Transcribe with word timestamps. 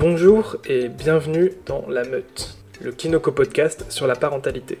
Bonjour 0.00 0.56
et 0.64 0.88
bienvenue 0.88 1.52
dans 1.66 1.84
La 1.86 2.04
Meute, 2.04 2.56
le 2.80 2.90
Kinoko 2.90 3.32
podcast 3.32 3.84
sur 3.90 4.06
la 4.06 4.14
parentalité. 4.14 4.78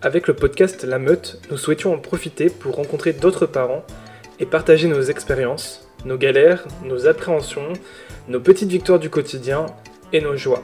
Avec 0.00 0.26
le 0.26 0.32
podcast 0.32 0.84
La 0.84 0.98
Meute, 0.98 1.42
nous 1.50 1.58
souhaitions 1.58 1.92
en 1.92 1.98
profiter 1.98 2.48
pour 2.48 2.76
rencontrer 2.76 3.12
d'autres 3.12 3.44
parents 3.44 3.84
et 4.40 4.46
partager 4.46 4.88
nos 4.88 5.02
expériences, 5.02 5.86
nos 6.06 6.16
galères, 6.16 6.66
nos 6.82 7.06
appréhensions, 7.06 7.74
nos 8.28 8.40
petites 8.40 8.70
victoires 8.70 8.98
du 8.98 9.10
quotidien 9.10 9.66
et 10.14 10.22
nos 10.22 10.38
joies. 10.38 10.62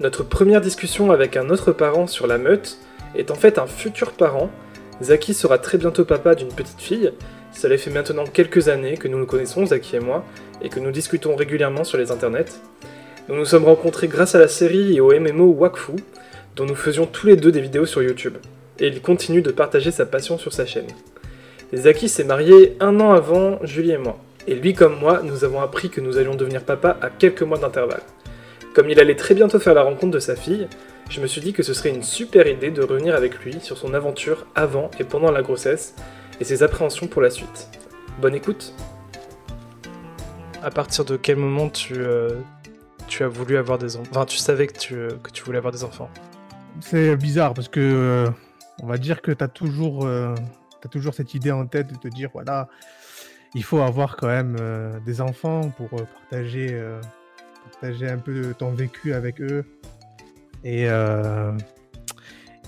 Notre 0.00 0.24
première 0.24 0.60
discussion 0.60 1.12
avec 1.12 1.36
un 1.36 1.48
autre 1.48 1.70
parent 1.70 2.08
sur 2.08 2.26
La 2.26 2.38
Meute 2.38 2.76
est 3.14 3.30
en 3.30 3.36
fait 3.36 3.60
un 3.60 3.68
futur 3.68 4.14
parent. 4.14 4.50
Zaki 5.00 5.32
sera 5.32 5.58
très 5.58 5.78
bientôt 5.78 6.04
papa 6.04 6.34
d'une 6.34 6.52
petite 6.52 6.80
fille. 6.80 7.12
Cela 7.52 7.78
fait 7.78 7.90
maintenant 7.92 8.24
quelques 8.24 8.68
années 8.68 8.96
que 8.96 9.06
nous 9.06 9.18
nous 9.18 9.26
connaissons, 9.26 9.64
Zaki 9.64 9.94
et 9.94 10.00
moi, 10.00 10.24
et 10.60 10.70
que 10.70 10.80
nous 10.80 10.90
discutons 10.90 11.36
régulièrement 11.36 11.84
sur 11.84 11.98
les 11.98 12.10
internets. 12.10 12.60
Nous 13.28 13.34
nous 13.34 13.44
sommes 13.44 13.64
rencontrés 13.64 14.06
grâce 14.06 14.36
à 14.36 14.38
la 14.38 14.46
série 14.46 14.94
et 14.94 15.00
au 15.00 15.12
MMO 15.12 15.46
Wakfu, 15.46 15.94
dont 16.54 16.64
nous 16.64 16.76
faisions 16.76 17.06
tous 17.06 17.26
les 17.26 17.34
deux 17.34 17.50
des 17.50 17.60
vidéos 17.60 17.84
sur 17.84 18.00
YouTube. 18.00 18.36
Et 18.78 18.86
il 18.86 19.02
continue 19.02 19.42
de 19.42 19.50
partager 19.50 19.90
sa 19.90 20.06
passion 20.06 20.38
sur 20.38 20.52
sa 20.52 20.64
chaîne. 20.64 20.86
Zaki 21.74 22.08
s'est 22.08 22.22
marié 22.22 22.76
un 22.78 23.00
an 23.00 23.12
avant 23.12 23.58
Julie 23.64 23.90
et 23.90 23.98
moi. 23.98 24.16
Et 24.46 24.54
lui 24.54 24.74
comme 24.74 25.00
moi, 25.00 25.22
nous 25.24 25.42
avons 25.42 25.60
appris 25.60 25.90
que 25.90 26.00
nous 26.00 26.18
allions 26.18 26.36
devenir 26.36 26.62
papa 26.62 26.98
à 27.02 27.10
quelques 27.10 27.42
mois 27.42 27.58
d'intervalle. 27.58 28.02
Comme 28.74 28.90
il 28.90 29.00
allait 29.00 29.16
très 29.16 29.34
bientôt 29.34 29.58
faire 29.58 29.74
la 29.74 29.82
rencontre 29.82 30.12
de 30.12 30.20
sa 30.20 30.36
fille, 30.36 30.68
je 31.10 31.20
me 31.20 31.26
suis 31.26 31.40
dit 31.40 31.52
que 31.52 31.64
ce 31.64 31.74
serait 31.74 31.90
une 31.90 32.04
super 32.04 32.46
idée 32.46 32.70
de 32.70 32.82
revenir 32.82 33.16
avec 33.16 33.40
lui 33.40 33.56
sur 33.60 33.76
son 33.76 33.92
aventure 33.92 34.46
avant 34.54 34.88
et 35.00 35.04
pendant 35.04 35.32
la 35.32 35.42
grossesse 35.42 35.96
et 36.40 36.44
ses 36.44 36.62
appréhensions 36.62 37.08
pour 37.08 37.22
la 37.22 37.30
suite. 37.30 37.70
Bonne 38.20 38.36
écoute 38.36 38.72
À 40.62 40.70
partir 40.70 41.04
de 41.04 41.16
quel 41.16 41.36
moment 41.36 41.68
tu, 41.68 41.94
euh, 41.96 42.30
tu 43.06 43.22
as 43.22 43.28
voulu 43.28 43.56
avoir 43.56 43.78
des 43.78 43.96
enfants 43.96 44.10
Enfin, 44.10 44.24
tu 44.24 44.36
savais 44.36 44.66
que 44.66 44.78
tu, 44.78 44.94
euh, 44.94 45.10
que 45.22 45.30
tu 45.30 45.44
voulais 45.44 45.58
avoir 45.58 45.72
des 45.72 45.84
enfants 45.84 46.10
C'est 46.80 47.16
bizarre 47.16 47.54
parce 47.54 47.68
que 47.68 47.80
euh, 47.80 48.30
on 48.82 48.86
va 48.86 48.98
dire 48.98 49.22
que 49.22 49.32
tu 49.32 49.42
as 49.42 49.48
toujours, 49.48 50.08
toujours 50.90 51.14
cette 51.14 51.34
idée 51.34 51.50
en 51.50 51.66
tête 51.66 51.92
de 51.92 51.96
te 51.96 52.08
dire 52.08 52.30
voilà, 52.32 52.68
il 53.54 53.64
faut 53.64 53.80
avoir 53.80 54.16
quand 54.16 54.26
même 54.26 54.56
des 55.06 55.22
enfants 55.22 55.70
pour 55.70 55.88
partager, 55.88 56.78
partager 57.64 58.06
un 58.06 58.18
peu 58.18 58.52
ton 58.58 58.72
vécu 58.72 59.14
avec 59.14 59.40
eux 59.40 59.64
et 60.62 60.84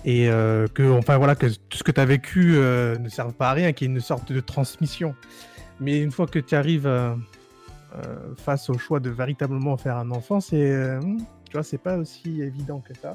et 0.05 0.29
que 0.75 0.91
enfin 0.99 1.19
voilà 1.19 1.35
que 1.35 1.47
tout 1.47 1.77
ce 1.77 1.83
que 1.83 1.93
tu 1.93 2.01
as 2.01 2.07
vécu 2.07 2.53
ne 2.55 3.09
serve 3.11 3.35
pas 3.35 3.51
à 3.51 3.53
rien, 3.53 3.75
qu'il 3.75 3.89
y 3.89 3.91
ait 3.91 3.95
une 3.95 4.01
sorte 4.01 4.33
de 4.33 4.41
transmission. 4.41 5.15
Mais 5.79 6.01
une 6.01 6.11
fois 6.11 6.27
que 6.27 6.39
tu 6.39 6.55
arrives 6.55 6.89
face 8.37 8.71
au 8.71 8.79
choix 8.79 9.01
de 9.01 9.11
véritablement 9.11 9.77
faire 9.77 9.97
un 9.97 10.11
enfant, 10.11 10.41
c'est 10.41 10.99
tu 11.47 11.53
vois 11.53 11.63
c'est 11.63 11.79
pas 11.79 11.97
aussi 11.97 12.43
évident 12.43 12.81
que 12.81 12.95
ça. 12.95 13.15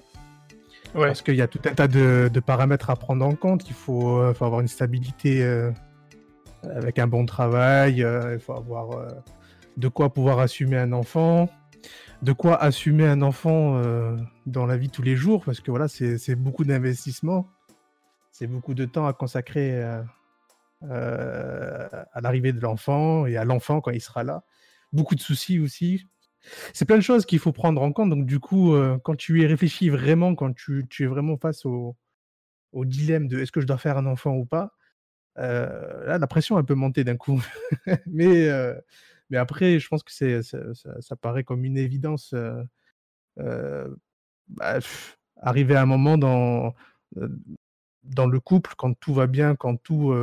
Parce 0.94 1.22
qu'il 1.22 1.36
y 1.36 1.42
a 1.42 1.48
tout 1.48 1.62
un 1.66 1.74
tas 1.74 1.88
de, 1.88 2.40
paramètres 2.46 2.90
à 2.90 2.96
prendre 2.96 3.26
en 3.26 3.36
compte. 3.36 3.68
Il 3.68 3.76
faut, 3.76 4.34
faut 4.34 4.46
avoir 4.46 4.62
une 4.62 4.68
stabilité 4.68 5.44
avec 6.64 7.00
un 7.00 7.08
bon 7.08 7.26
travail. 7.26 8.06
il 8.34 8.40
faut 8.40 8.54
avoir 8.54 9.08
de 9.78 9.88
quoi 9.88 10.14
pouvoir 10.14 10.40
assumer 10.40 10.78
un 10.78 10.92
enfant 10.92 11.50
de 12.24 12.32
quoi 12.32 12.56
assumer 12.56 13.06
un 13.06 13.22
enfant 13.22 13.76
euh, 13.76 14.16
dans 14.46 14.66
la 14.66 14.78
vie 14.78 14.90
tous 14.90 15.02
les 15.02 15.18
jours, 15.18 15.44
parce 15.44 15.60
que 15.60 15.72
voilà, 15.72 15.90
c'est 15.90 16.36
beaucoup 16.36 16.64
d'investissement, 16.64 17.50
c'est 18.32 18.48
beaucoup 18.48 18.74
de 18.74 18.86
temps 18.86 19.06
à 19.06 19.12
consacrer 19.12 19.84
euh, 19.84 20.02
euh, 20.84 21.88
à 22.14 22.22
l'arrivée 22.22 22.54
de 22.54 22.62
l'enfant 22.62 23.26
et 23.26 23.36
à 23.36 23.44
l'enfant 23.44 23.82
quand 23.82 23.92
il 23.92 24.00
sera 24.00 24.24
là. 24.24 24.44
Beaucoup 24.94 25.16
de 25.16 25.20
soucis 25.22 25.60
aussi. 25.60 26.08
C'est 26.74 26.86
plein 26.86 26.98
de 26.98 27.02
choses 27.02 27.26
qu'il 27.26 27.40
faut 27.40 27.52
prendre 27.52 27.82
en 27.82 27.92
compte. 27.92 28.10
Donc 28.10 28.26
du 28.26 28.40
coup, 28.40 28.76
quand 29.04 29.16
tu 29.16 29.42
y 29.42 29.46
réfléchis 29.46 29.90
vraiment, 29.90 30.36
quand 30.36 30.54
tu, 30.54 30.86
es 31.00 31.06
vraiment 31.06 31.38
face 31.38 31.66
au, 31.66 31.98
dilemme 32.74 33.28
de 33.28 33.40
est-ce 33.40 33.52
que 33.52 33.62
je 33.62 33.68
dois 33.68 33.78
faire 33.78 33.98
un 33.98 34.06
enfant 34.06 34.36
ou 34.36 34.46
pas, 34.46 34.74
là, 35.36 36.18
la 36.18 36.28
pression 36.28 36.60
elle 36.60 36.66
peut 36.66 36.76
monter 36.76 37.04
d'un 37.04 37.18
coup. 37.18 37.42
Mais 38.08 38.50
mais 39.30 39.38
après, 39.38 39.80
je 39.80 39.88
pense 39.88 40.04
que 40.04 40.12
c'est, 40.12 40.44
ça, 40.44 41.16
paraît 41.16 41.44
comme 41.44 41.66
une 41.66 41.78
évidence. 41.78 42.36
Bah, 43.38 44.80
arriver 45.38 45.76
à 45.76 45.82
un 45.82 45.86
moment 45.86 46.18
dans, 46.18 46.76
dans 48.04 48.28
le 48.28 48.40
couple, 48.40 48.74
quand 48.78 48.94
tout 49.00 49.14
va 49.14 49.28
bien, 49.28 49.56
quand 49.56 49.78
tout 49.78 50.14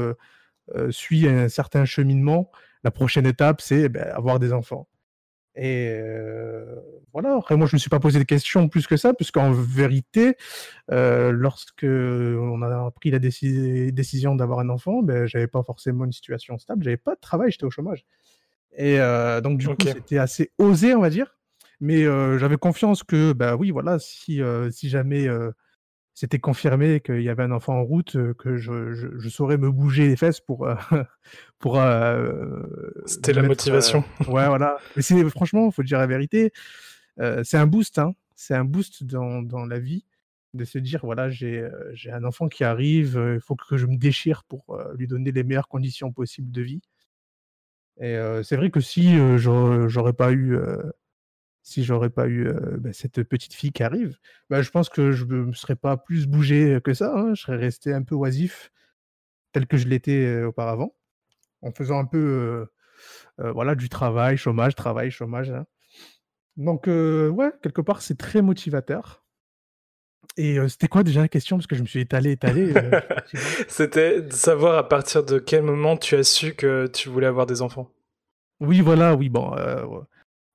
suit 0.91 1.27
un 1.27 1.49
certain 1.49 1.85
cheminement, 1.85 2.51
la 2.85 2.91
prochaine 2.91 3.27
étape, 3.27 3.61
c'est 3.61 3.89
bah, 3.89 4.15
avoir 4.15 4.39
des 4.39 4.53
enfants. 4.53 4.89
Et 5.57 6.01
voilà, 7.13 7.35
après 7.35 7.57
moi 7.57 7.67
je 7.67 7.75
ne 7.75 7.77
me 7.77 7.81
suis 7.81 7.91
pas 7.91 7.99
posé 7.99 8.19
de 8.19 8.25
questions 8.25 8.69
plus 8.69 8.87
que 8.87 8.97
ça, 8.97 9.15
puisqu'en 9.15 9.51
vérité, 9.53 10.37
lorsque 10.89 11.85
on 11.85 12.63
a 12.63 12.91
pris 12.93 13.11
la 13.11 13.19
décision 13.19 14.37
d'avoir 14.37 14.61
un 14.61 14.69
enfant, 14.69 15.03
ben, 15.03 15.27
j'avais 15.27 15.49
pas 15.49 15.63
forcément 15.63 16.05
une 16.05 16.13
situation 16.13 16.57
stable, 16.59 16.85
j'avais 16.85 16.97
pas 16.97 17.15
de 17.17 17.21
travail, 17.21 17.51
j'étais 17.51 17.65
au 17.65 17.71
chômage. 17.71 18.07
Et 18.77 18.99
donc, 19.43 19.59
du 19.59 19.67
coup, 19.67 19.75
c'était 19.81 20.19
assez 20.19 20.53
osé, 20.59 20.95
on 20.95 21.01
va 21.01 21.11
dire. 21.11 21.37
Mais 21.81 22.05
j'avais 22.39 22.57
confiance 22.57 23.03
que, 23.03 23.33
bah 23.33 23.57
oui, 23.57 23.73
voilà, 23.73 23.99
si, 23.99 24.41
si 24.71 24.89
jamais 24.89 25.27
c'était 26.15 26.39
confirmé 26.39 27.01
qu'il 27.01 27.23
y 27.23 27.29
avait 27.29 27.43
un 27.43 27.53
enfant 27.53 27.75
en 27.75 27.83
route, 27.83 28.17
que 28.35 28.57
je, 28.57 28.93
je, 28.93 29.29
saurais 29.29 29.57
me 29.57 29.71
bouger 29.71 30.09
les 30.09 30.17
fesses 30.17 30.41
pour. 30.41 30.69
pour 31.59 31.81
c'était 33.07 33.33
la 33.33 33.43
motivation. 33.43 34.05
ouais, 34.21 34.47
voilà. 34.49 34.77
Mais 34.97 35.03
c'est, 35.03 35.29
franchement, 35.31 35.67
il 35.67 35.73
faut 35.73 35.83
dire 35.83 35.99
la 35.99 36.07
vérité, 36.07 36.53
c'est 37.17 37.57
un 37.57 37.67
boost, 37.67 37.99
hein. 37.99 38.15
C'est 38.37 38.55
un 38.55 38.65
boost 38.65 39.05
dans, 39.05 39.43
dans 39.43 39.67
la 39.67 39.79
vie 39.79 40.07
de 40.55 40.65
se 40.65 40.79
dire 40.79 41.01
voilà, 41.05 41.31
j'ai, 41.31 41.69
j'ai 41.93 42.11
un 42.11 42.25
enfant 42.25 42.49
qui 42.49 42.65
arrive, 42.65 43.21
il 43.35 43.41
faut 43.41 43.55
que 43.55 43.77
je 43.77 43.87
me 43.87 43.97
déchire 43.97 44.45
pour 44.45 44.79
lui 44.97 45.07
donner 45.07 45.31
les 45.31 45.45
meilleures 45.45 45.69
conditions 45.69 46.11
possibles 46.13 46.51
de 46.51 46.63
vie. 46.63 46.81
Et 48.01 48.19
c'est 48.43 48.57
vrai 48.57 48.71
que 48.71 48.81
si 48.81 49.17
j'aurais 49.37 50.15
pas 50.15 50.33
eu, 50.33 50.59
si 51.63 51.85
j'aurais 51.85 52.11
pas 52.11 52.29
eu 52.29 52.53
bah, 52.79 52.93
cette 52.93 53.23
petite 53.23 53.55
fille 53.55 53.73
qui 53.73 53.83
arrive, 53.83 54.17
bah, 54.49 54.63
je 54.63 54.71
pense 54.71 54.89
que 54.89 55.13
je 55.13 55.25
me 55.25 55.53
serais 55.53 55.77
pas 55.77 55.97
plus 55.97 56.27
bougé 56.27 56.81
que 56.83 56.95
ça. 56.95 57.13
Hein. 57.15 57.35
Je 57.35 57.43
serais 57.43 57.57
resté 57.57 57.93
un 57.93 58.03
peu 58.03 58.15
oisif, 58.15 58.73
tel 59.53 59.67
que 59.67 59.77
je 59.77 59.87
l'étais 59.87 60.43
auparavant, 60.43 60.95
en 61.63 61.71
faisant 61.71 61.99
un 61.99 62.07
peu, 62.07 62.67
voilà, 63.39 63.75
du 63.75 63.89
travail, 63.89 64.37
chômage, 64.37 64.75
travail, 64.75 65.11
chômage. 65.11 65.51
Hein. 65.51 65.67
Donc 66.57 66.87
ouais, 66.87 67.53
quelque 67.63 67.81
part 67.81 68.03
c'est 68.03 68.19
très 68.19 68.43
motivateur. 68.43 69.25
Et 70.37 70.57
c'était 70.69 70.89
quoi 70.89 71.03
déjà 71.03 71.21
la 71.21 71.29
question? 71.29 71.57
Parce 71.57 71.67
que 71.67 71.77
je 71.77 71.83
me 71.83 71.87
suis 71.87 72.01
étalé, 72.01 72.33
étalé. 72.33 72.73
c'était 73.69 74.23
de 74.23 74.33
savoir 74.33 74.79
à 74.79 74.89
partir 74.89 75.25
de 75.25 75.39
quel 75.39 75.63
moment 75.63 75.97
tu 75.97 76.15
as 76.15 76.25
su 76.25 76.55
que 76.55 76.87
tu 76.87 77.09
voulais 77.09 77.27
avoir 77.27 77.47
des 77.47 77.63
enfants. 77.63 77.91
Oui, 78.61 78.81
voilà, 78.81 79.15
oui, 79.15 79.29
bon. 79.29 79.55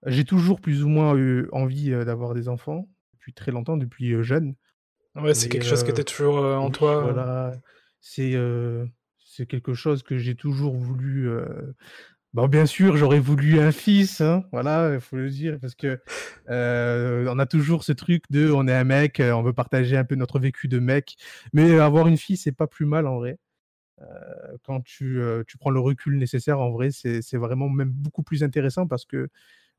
J'ai 0.06 0.26
toujours 0.26 0.62
plus 0.62 0.84
ou 0.84 0.90
moins 0.90 1.16
eu 1.16 1.48
envie 1.52 1.92
d'avoir 1.92 2.34
des 2.34 2.48
enfants, 2.48 2.88
depuis 3.14 3.34
très 3.34 3.52
longtemps, 3.52 3.78
depuis 3.78 4.24
jeune. 4.24 4.56
Ouais, 5.16 5.34
c'est 5.34 5.50
quelque 5.50 5.66
chose 5.66 5.84
qui 5.84 5.92
était 5.92 6.04
toujours 6.04 6.38
en 6.38 6.70
toi. 6.72 7.02
Voilà, 7.02 7.54
c'est 8.02 8.36
c'est 9.18 9.46
quelque 9.46 9.74
chose 9.74 10.04
que 10.04 10.18
j'ai 10.18 10.36
toujours 10.36 10.76
voulu 10.76 11.30
Bon, 12.36 12.50
bien 12.50 12.66
sûr, 12.66 12.98
j'aurais 12.98 13.22
voulu 13.22 13.62
un 13.62 13.72
fils, 13.72 14.20
hein, 14.20 14.44
voilà, 14.52 14.94
il 14.94 15.00
faut 15.00 15.16
le 15.16 15.30
dire, 15.30 15.58
parce 15.62 15.74
que 15.74 16.02
euh, 16.50 17.26
on 17.34 17.40
a 17.40 17.46
toujours 17.46 17.86
ce 17.86 17.94
truc 17.94 18.26
de, 18.30 18.52
on 18.52 18.68
est 18.68 18.74
un 18.74 18.84
mec, 18.84 19.22
euh, 19.22 19.32
on 19.32 19.42
veut 19.42 19.54
partager 19.54 19.96
un 19.96 20.04
peu 20.04 20.16
notre 20.16 20.38
vécu 20.38 20.68
de 20.68 20.80
mec, 20.80 21.16
mais 21.54 21.80
avoir 21.80 22.10
une 22.10 22.18
fille, 22.18 22.36
c'est 22.36 22.52
pas 22.52 22.68
plus 22.68 22.86
mal 22.86 23.08
en 23.08 23.20
vrai. 23.20 23.38
Euh, 24.02 24.58
quand 24.64 24.82
tu, 24.82 25.22
tu, 25.48 25.58
prends 25.58 25.70
le 25.70 25.80
recul 25.80 26.18
nécessaire, 26.18 26.60
en 26.60 26.72
vrai, 26.72 26.90
c'est 26.92 27.38
vraiment 27.38 27.70
même 27.70 27.92
beaucoup 27.92 28.22
plus 28.22 28.44
intéressant 28.44 28.86
parce 28.86 29.06
que 29.06 29.30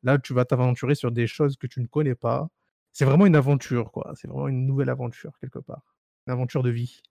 là, 0.03 0.19
tu 0.19 0.33
vas 0.35 0.45
t'aventurer 0.45 0.95
sur 0.95 1.11
des 1.13 1.27
choses 1.27 1.57
que 1.57 1.67
tu 1.67 1.81
ne 1.81 1.87
connais 1.87 2.15
pas. 2.15 2.49
C'est 2.93 3.05
vraiment 3.05 3.27
une 3.27 3.37
aventure, 3.37 3.93
quoi. 3.93 4.13
C'est 4.17 4.29
vraiment 4.29 4.49
une 4.49 4.67
nouvelle 4.67 4.89
aventure 4.89 5.39
quelque 5.41 5.59
part, 5.59 5.97
une 6.27 6.33
aventure 6.33 6.63
de 6.63 6.71
vie. 6.71 7.03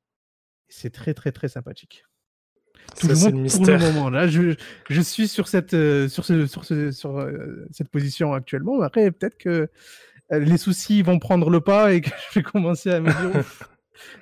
C'est 0.68 0.92
très, 0.92 1.14
très, 1.14 1.32
très 1.32 1.48
sympathique. 1.48 2.06
Tout 3.00 3.08
le 3.08 3.16
monde 3.16 3.50
Pour 3.50 3.66
le 3.66 3.78
moment, 3.80 4.10
là, 4.10 4.28
je, 4.28 4.56
je 4.90 5.02
suis 5.02 5.28
sur 5.28 5.48
cette, 5.48 5.74
euh, 5.74 6.08
sur 6.08 6.26
ce, 6.26 6.48
sur 6.48 6.66
ce, 6.66 6.92
sur 6.92 7.18
euh, 7.20 7.68
cette 7.72 7.90
position 7.90 8.34
actuellement. 8.34 8.82
Après, 8.82 9.12
peut-être 9.12 9.38
que 9.38 9.70
euh, 10.32 10.40
les 10.40 10.58
soucis 10.58 11.02
vont 11.02 11.20
prendre 11.20 11.50
le 11.50 11.62
pas 11.62 11.94
et 11.94 12.02
que 12.02 12.10
je 12.32 12.40
vais 12.40 12.44
commencer 12.44 12.92
à 12.92 13.00
me 13.00 13.10
dire. 13.10 13.44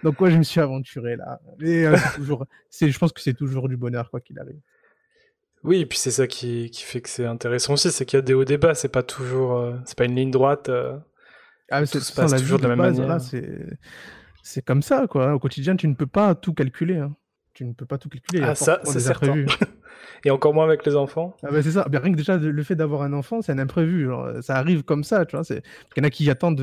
Donc, 0.03 0.19
ouais, 0.21 0.31
je 0.31 0.37
me 0.37 0.43
suis 0.43 0.59
aventuré 0.59 1.15
là. 1.15 1.39
Mais 1.59 1.85
toujours, 2.15 2.45
c'est, 2.69 2.89
je 2.89 2.97
pense 2.97 3.11
que 3.11 3.21
c'est 3.21 3.33
toujours 3.33 3.69
du 3.69 3.77
bonheur, 3.77 4.09
quoi 4.09 4.21
qu'il 4.21 4.39
arrive. 4.39 4.59
Oui, 5.63 5.79
et 5.79 5.85
puis 5.85 5.97
c'est 5.97 6.11
ça 6.11 6.27
qui, 6.27 6.69
qui 6.71 6.83
fait 6.83 7.01
que 7.01 7.09
c'est 7.09 7.25
intéressant 7.25 7.73
aussi, 7.73 7.91
c'est 7.91 8.05
qu'il 8.05 8.17
y 8.17 8.19
a 8.19 8.21
des 8.21 8.33
hauts 8.33 8.43
débats, 8.43 8.75
c'est 8.75 8.89
pas 8.89 9.03
toujours, 9.03 9.73
c'est 9.85 9.97
pas 9.97 10.05
une 10.05 10.15
ligne 10.15 10.31
droite. 10.31 10.69
ah, 11.71 11.85
tout 11.85 11.99
se 11.99 12.13
passe 12.13 12.33
toujours 12.41 12.59
de 12.59 12.67
la 12.67 12.75
même 12.75 12.79
manière. 12.79 13.19
c'est, 14.41 14.61
comme 14.65 14.81
ça, 14.81 15.07
quoi. 15.07 15.33
Au 15.33 15.39
quotidien, 15.39 15.75
tu 15.75 15.87
ne 15.87 15.93
peux 15.93 16.07
pas 16.07 16.35
tout 16.35 16.53
calculer. 16.53 16.97
Hein 16.97 17.15
tu 17.53 17.65
ne 17.65 17.73
peux 17.73 17.85
pas 17.85 17.97
tout 17.97 18.09
calculer. 18.09 18.41
Ah, 18.43 18.55
ça, 18.55 18.81
c'est 18.83 18.99
certain. 18.99 19.45
et 20.25 20.31
encore 20.31 20.53
moins 20.53 20.65
avec 20.65 20.85
les 20.85 20.95
enfants. 20.95 21.35
Ah 21.43 21.51
bah, 21.51 21.61
c'est 21.61 21.71
ça. 21.71 21.85
rien 21.89 22.11
que 22.11 22.17
déjà 22.17 22.37
le 22.37 22.63
fait 22.63 22.75
d'avoir 22.75 23.03
un 23.03 23.13
enfant, 23.13 23.41
c'est 23.41 23.51
un 23.51 23.59
imprévu. 23.59 24.09
ça 24.41 24.55
arrive 24.55 24.83
comme 24.83 25.03
ça, 25.03 25.25
tu 25.25 25.37
vois. 25.37 25.45
Il 25.49 25.61
y 25.97 26.01
en 26.01 26.03
a 26.03 26.09
qui 26.09 26.29
attendent, 26.29 26.61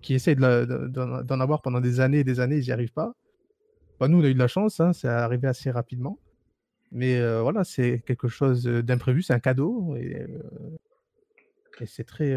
qui 0.00 0.14
essayent 0.14 0.36
d'en 0.36 1.40
avoir 1.40 1.62
pendant 1.62 1.80
des 1.80 2.00
années 2.00 2.20
et 2.20 2.24
des 2.24 2.40
années, 2.40 2.56
ils 2.56 2.64
n'y 2.64 2.72
arrivent 2.72 2.92
pas. 2.92 3.12
Bah, 3.98 4.08
nous, 4.08 4.20
on 4.20 4.24
a 4.24 4.28
eu 4.28 4.34
de 4.34 4.38
la 4.38 4.48
chance, 4.48 4.80
hein, 4.80 4.92
c'est 4.92 5.08
arrivé 5.08 5.46
assez 5.46 5.70
rapidement. 5.70 6.18
Mais 6.92 7.20
voilà, 7.40 7.64
c'est 7.64 8.02
quelque 8.06 8.28
chose 8.28 8.64
d'imprévu, 8.64 9.22
c'est 9.22 9.32
un 9.32 9.40
cadeau 9.40 9.94
et, 9.96 10.26
c'est 11.86 12.04
très 12.04 12.36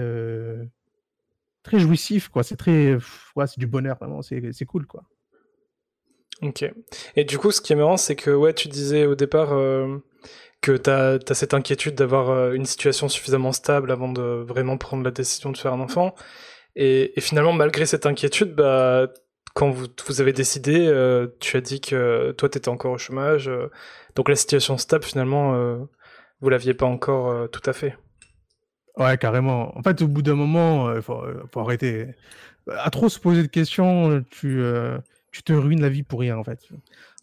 très 1.63 1.79
jouissif, 1.79 2.29
quoi. 2.29 2.43
C'est 2.43 2.55
très, 2.55 2.97
ouais, 3.35 3.47
c'est 3.47 3.59
du 3.59 3.67
bonheur 3.67 3.97
vraiment, 3.97 4.21
c'est 4.21 4.65
cool, 4.65 4.85
quoi. 4.85 5.03
Ok. 6.41 6.65
Et 7.15 7.23
du 7.25 7.37
coup, 7.37 7.51
ce 7.51 7.61
qui 7.61 7.73
est 7.73 7.75
marrant, 7.75 7.97
c'est 7.97 8.15
que 8.15 8.31
ouais, 8.31 8.53
tu 8.53 8.67
disais 8.67 9.05
au 9.05 9.15
départ 9.15 9.49
que 10.61 10.77
tu 10.77 10.89
as, 10.89 11.19
cette 11.33 11.53
inquiétude 11.53 11.95
d'avoir 11.95 12.53
une 12.53 12.65
situation 12.65 13.09
suffisamment 13.09 13.51
stable 13.51 13.91
avant 13.91 14.11
de 14.11 14.21
vraiment 14.21 14.77
prendre 14.77 15.03
la 15.03 15.11
décision 15.11 15.51
de 15.51 15.57
faire 15.57 15.73
un 15.73 15.79
enfant. 15.81 16.15
Et, 16.75 17.17
et 17.17 17.21
finalement, 17.21 17.53
malgré 17.53 17.85
cette 17.85 18.05
inquiétude, 18.05 18.55
bah, 18.55 19.07
quand 19.53 19.69
vous, 19.69 19.87
vous 20.07 20.21
avez 20.21 20.33
décidé, 20.33 20.87
euh, 20.87 21.27
tu 21.39 21.57
as 21.57 21.61
dit 21.61 21.79
que 21.79 22.31
toi, 22.31 22.49
tu 22.49 22.57
étais 22.57 22.69
encore 22.69 22.93
au 22.93 22.97
chômage. 22.97 23.47
Euh, 23.47 23.69
donc 24.15 24.29
la 24.29 24.35
situation 24.35 24.77
stable, 24.77 25.03
finalement, 25.03 25.53
euh, 25.55 25.77
vous 26.41 26.49
l'aviez 26.49 26.73
pas 26.73 26.85
encore 26.85 27.49
tout 27.51 27.61
à 27.65 27.73
fait. 27.73 27.95
Ouais, 28.97 29.17
carrément. 29.17 29.75
En 29.77 29.81
fait, 29.81 30.01
au 30.01 30.07
bout 30.07 30.21
d'un 30.21 30.35
moment, 30.35 30.93
il 30.93 31.01
faut, 31.01 31.23
faut, 31.51 31.59
arrêter. 31.59 32.07
À 32.67 32.89
trop 32.89 33.09
se 33.09 33.19
poser 33.19 33.41
de 33.41 33.47
questions, 33.47 34.23
tu, 34.29 34.61
tu 35.31 35.43
te 35.43 35.53
ruines 35.53 35.81
la 35.81 35.89
vie 35.89 36.03
pour 36.03 36.19
rien, 36.19 36.37
en 36.37 36.43
fait. 36.43 36.59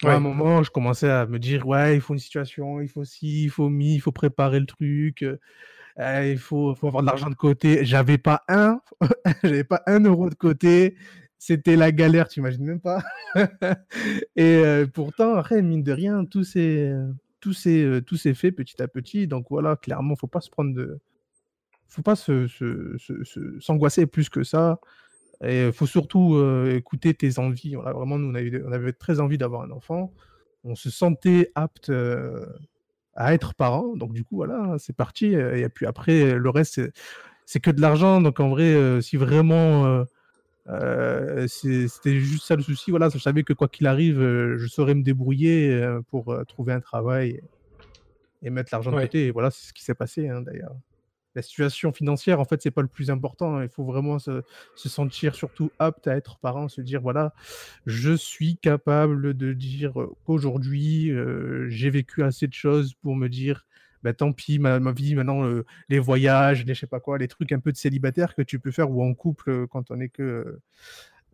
À 0.05 0.13
un 0.13 0.21
moment, 0.21 0.63
je 0.63 0.71
commençais 0.71 1.11
à 1.11 1.27
me 1.27 1.39
dire, 1.39 1.67
ouais, 1.69 1.95
il 1.95 2.01
faut 2.01 2.15
une 2.15 2.21
situation, 2.21 2.81
il 2.81 2.89
faut 2.89 3.05
ci, 3.05 3.45
il 3.45 3.51
faut 3.51 3.69
mi, 3.69 3.95
il 3.95 4.01
faut 4.01 4.11
préparer 4.11 4.59
le 4.59 4.67
truc. 4.67 5.25
il 5.99 6.39
faut, 6.39 6.75
faut, 6.75 6.89
avoir 6.89 7.03
de 7.03 7.09
l'argent 7.09 7.29
de 7.29 7.35
côté. 7.35 7.85
J'avais 7.85 8.19
pas 8.19 8.43
un, 8.49 8.81
j'avais 9.45 9.65
pas 9.65 9.83
un 9.87 10.01
euro 10.01 10.31
de 10.31 10.35
côté 10.35 10.97
c'était 11.41 11.75
la 11.75 11.91
galère, 11.91 12.29
tu 12.29 12.41
imagines 12.41 12.67
même 12.67 12.81
pas. 12.81 13.03
et 14.37 14.57
euh, 14.57 14.87
pourtant, 14.87 15.37
après, 15.37 15.63
mine 15.63 15.83
de 15.83 15.91
rien, 15.91 16.27
tout 16.27 16.45
s'est, 16.45 16.95
tout 17.41 17.55
euh, 17.67 18.03
tout 18.03 18.19
fait 18.19 18.53
petit 18.53 18.81
à 18.83 18.89
petit. 18.89 19.27
Donc 19.27 19.47
voilà, 19.49 19.75
clairement, 19.75 20.17
faut 20.17 20.27
pas 20.27 20.43
se 20.43 20.51
prendre 20.51 20.99
faut 21.89 22.03
pas 22.03 22.15
se, 22.15 22.47
s'angoisser 23.59 24.07
plus 24.07 24.29
que 24.29 24.45
ça. 24.45 24.81
Et 25.43 25.69
il 25.69 25.73
faut 25.73 25.87
surtout 25.87 26.35
euh, 26.35 26.77
écouter 26.77 27.15
tes 27.15 27.39
envies. 27.39 27.75
Vraiment, 27.75 28.19
nous, 28.19 28.31
on 28.31 28.35
avait, 28.35 28.63
on 28.63 28.71
avait 28.71 28.93
très 28.93 29.19
envie 29.19 29.39
d'avoir 29.39 29.63
un 29.63 29.71
enfant. 29.71 30.13
On 30.63 30.75
se 30.75 30.91
sentait 30.91 31.53
apte 31.55 31.91
à 33.15 33.33
être 33.33 33.55
parent. 33.55 33.97
Donc 33.97 34.13
du 34.13 34.25
coup, 34.25 34.37
voilà, 34.37 34.77
c'est 34.79 34.95
parti. 34.95 35.29
Et 35.29 35.71
puis 35.71 35.87
après, 35.87 36.35
le 36.35 36.51
reste, 36.51 36.83
c'est 37.47 37.61
que 37.61 37.71
de 37.71 37.81
l'argent. 37.81 38.21
Donc 38.21 38.41
en 38.41 38.51
vrai, 38.51 39.01
si 39.01 39.17
vraiment 39.17 40.05
euh, 40.71 41.47
c'était 41.49 42.21
juste 42.21 42.45
ça 42.45 42.57
le 42.57 42.63
souci. 42.63 42.91
Voilà, 42.91 43.09
je 43.09 43.19
savais 43.19 43.43
que 43.43 43.53
quoi 43.53 43.69
qu'il 43.69 43.87
arrive, 43.87 44.21
euh, 44.21 44.57
je 44.59 44.67
saurais 44.67 44.95
me 44.95 45.03
débrouiller 45.03 45.73
euh, 45.73 46.01
pour 46.11 46.37
trouver 46.47 46.73
un 46.73 46.81
travail 46.81 47.41
et, 48.43 48.51
mettre 48.51 48.71
l'argent 48.73 48.93
de 48.93 49.01
côté. 49.01 49.27
Et 49.27 49.31
voilà, 49.31 49.51
c'est 49.51 49.69
ce 49.69 49.73
qui 49.73 49.83
s'est 49.83 49.95
passé 49.95 50.29
hein, 50.29 50.43
d'ailleurs. 50.43 50.75
La 51.37 51.43
situation 51.43 51.93
financière, 51.93 52.41
en 52.41 52.45
fait, 52.45 52.61
c'est 52.61 52.73
pas 52.73 52.83
le 52.83 52.89
plus 52.89 53.09
important. 53.09 53.57
Hein. 53.57 53.63
Il 53.63 53.69
faut 53.69 53.85
vraiment 53.85 54.19
se, 54.19 54.43
sentir 54.75 55.37
surtout 55.37 55.71
apte 55.79 56.09
à 56.09 56.17
être 56.17 56.39
parent, 56.39 56.69
se 56.69 56.81
dire 56.81 57.01
voilà, 57.01 57.33
je 57.87 58.13
suis 58.13 58.57
capable 58.57 59.35
de 59.35 59.53
dire 59.53 59.93
qu'aujourd'hui, 60.27 61.13
j'ai 61.69 61.91
vécu 61.91 62.25
assez 62.25 62.49
de 62.49 62.55
choses 62.55 62.95
pour 62.95 63.15
me 63.15 63.29
dire 63.29 63.65
bah, 64.03 64.13
tant 64.13 64.33
pis, 64.33 64.59
ma, 64.59 64.79
vie 64.93 65.15
maintenant, 65.15 65.43
les 65.89 65.99
voyages, 65.99 66.65
les 66.65 66.75
je 66.75 66.81
sais 66.81 66.87
pas 66.87 67.01
quoi, 67.01 67.19
les 67.19 67.29
trucs 67.29 67.53
un 67.53 67.61
peu 67.61 67.73
de 67.73 67.77
célibataire 67.77 68.35
que 68.35 68.43
tu 68.43 68.59
peux 68.59 68.71
faire 68.71 68.91
ou 68.91 69.03
en 69.03 69.15
couple 69.15 69.67
quand 69.69 69.91
on 69.91 70.01
est 70.01 70.09
que. 70.09 70.59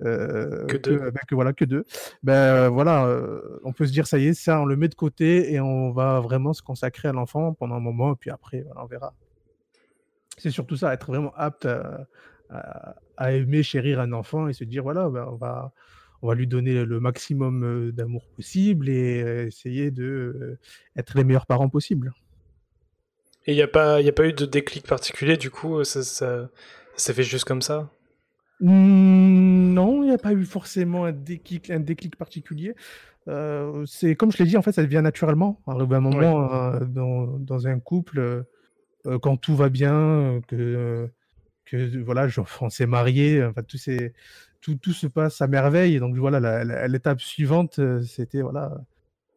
que 0.01 0.77
deux. 0.77 0.99
Ben, 0.99 1.21
voilà, 1.31 1.53
que 1.53 1.65
deux. 1.65 1.85
Ben 2.23 2.69
voilà, 2.69 3.09
on 3.65 3.73
peut 3.73 3.87
se 3.87 3.93
dire 3.93 4.07
ça 4.07 4.19
y 4.19 4.27
est, 4.29 4.35
ça 4.35 4.61
on 4.61 4.65
le 4.65 4.77
met 4.77 4.89
de 4.89 4.95
côté 4.95 5.53
et 5.53 5.61
on 5.61 5.93
va 5.93 6.21
vraiment 6.21 6.53
se 6.53 6.63
consacrer 6.63 7.09
à 7.09 7.13
l'enfant 7.13 7.55
pendant 7.55 7.77
un 7.77 7.81
moment 7.81 8.13
et 8.13 8.17
puis 8.17 8.31
après 8.31 8.65
on 8.77 8.87
verra. 8.87 9.15
C'est 10.39 10.51
surtout 10.51 10.77
ça, 10.77 10.93
être 10.93 11.07
vraiment 11.07 11.33
apte 11.37 11.67
à, 12.51 13.33
aimer, 13.33 13.63
chérir 13.63 14.01
un 14.01 14.13
enfant 14.13 14.49
et 14.49 14.53
se 14.53 14.65
dire 14.65 14.83
voilà, 14.83 15.09
ben, 15.09 15.27
on 15.31 15.37
va 15.37 15.73
on 16.23 16.29
va 16.29 16.35
lui 16.35 16.47
donner 16.47 16.85
le 16.85 16.99
maximum 16.99 17.93
d'amour 17.93 18.27
possible 18.31 18.89
et 18.89 19.47
essayer 19.47 19.91
de 19.91 20.59
être 20.97 21.17
les 21.17 21.25
meilleurs 21.25 21.47
parents 21.47 21.69
possibles. 21.69 22.13
Et 23.47 23.53
il 23.53 23.57
n'y 23.57 23.63
a, 23.63 23.69
pas, 23.69 23.97
a 23.97 24.13
pas 24.13 24.27
eu 24.27 24.33
de 24.33 24.45
déclic 24.45 24.87
particulier, 24.87 25.37
du 25.37 25.51
coup, 25.51 25.83
ça, 25.85 26.03
ça, 26.03 26.49
s'est 26.97 27.15
fait 27.15 27.23
juste 27.23 27.45
comme 27.45 27.63
ça? 27.63 27.89
Mmh, 28.61 29.73
Non, 29.73 30.03
il 30.03 30.09
n'y 30.09 30.15
a 30.15 30.19
pas 30.19 30.33
eu 30.33 30.45
forcément 30.45 31.05
un 31.05 31.13
déclic, 31.13 31.71
un 31.71 31.81
déclic 31.81 32.17
particulier. 32.17 32.75
Euh, 33.29 33.85
c'est 33.87 34.17
comme 34.17 34.33
je 34.33 34.39
l'ai 34.39 34.49
dit, 34.49 34.57
en 34.57 34.63
fait, 34.63 34.73
ça 34.73 34.85
vient 34.85 35.03
naturellement. 35.03 35.61
Arrive 35.67 35.93
un 35.93 36.01
moment 36.01 36.53
euh, 36.53 36.81
dans, 36.81 37.27
dans, 37.39 37.67
un 37.69 37.79
couple, 37.79 38.19
euh, 39.07 39.19
quand 39.21 39.37
tout 39.37 39.55
va 39.55 39.69
bien, 39.69 40.41
que, 40.49 41.09
que 41.67 41.99
voilà, 42.03 42.27
on 42.61 42.71
s'est 42.71 42.87
marié, 42.87 43.45
enfin, 43.45 43.63
tout, 43.63 43.79
tout, 44.61 44.75
tout, 44.75 44.93
se 44.93 45.07
passe 45.07 45.41
à 45.41 45.47
merveille. 45.47 45.95
Et 45.97 46.01
donc, 46.01 46.17
voilà, 46.17 46.89
l'étape 46.89 47.21
suivante, 47.21 47.81
c'était 48.05 48.43
voilà, 48.43 48.73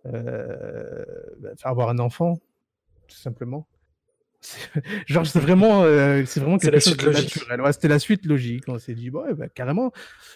bah, 0.06 1.52
avoir 1.64 1.90
un 1.90 2.00
enfant, 2.00 2.40
tout 3.08 3.18
simplement. 3.18 3.68
Genre, 5.08 5.28
c'est 5.28 5.40
vraiment, 5.40 5.84
euh, 5.84 6.24
c'est 6.26 6.40
vraiment 6.40 6.58
quelque 6.58 6.80
chose 6.80 6.98
de 6.98 7.12
naturel. 7.12 7.62
Ouais, 7.62 7.74
c'était 7.74 7.88
la 7.88 8.00
suite 8.00 8.26
logique. 8.26 8.64
On 8.68 8.80
s'est 8.80 8.96
dit, 8.96 9.10
ouais, 9.10 9.34
bah, 9.34 9.50
carrément, 9.50 9.92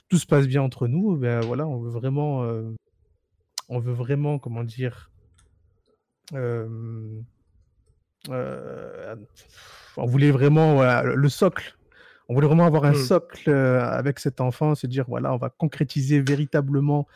tout 0.09 0.17
se 0.17 0.25
passe 0.25 0.47
bien 0.47 0.61
entre 0.61 0.87
nous. 0.87 1.15
Ben 1.15 1.39
voilà, 1.41 1.65
on 1.65 1.79
veut 1.79 1.91
vraiment, 1.91 2.43
euh, 2.43 2.71
on 3.69 3.79
veut 3.79 3.93
vraiment, 3.93 4.39
comment 4.39 4.63
dire, 4.63 5.11
euh, 6.33 6.67
on 8.29 10.05
voulait 10.05 10.31
vraiment 10.31 10.81
le 11.03 11.29
socle. 11.29 11.77
On 12.29 12.33
voulait 12.33 12.47
vraiment 12.47 12.65
avoir 12.65 12.85
un 12.85 12.93
mmh. 12.93 13.03
socle 13.03 13.49
avec 13.51 14.19
cet 14.19 14.39
enfant, 14.41 14.75
se 14.75 14.87
dire, 14.87 15.05
voilà, 15.07 15.33
on 15.33 15.37
va 15.37 15.49
concrétiser 15.49 16.21
véritablement 16.21 17.07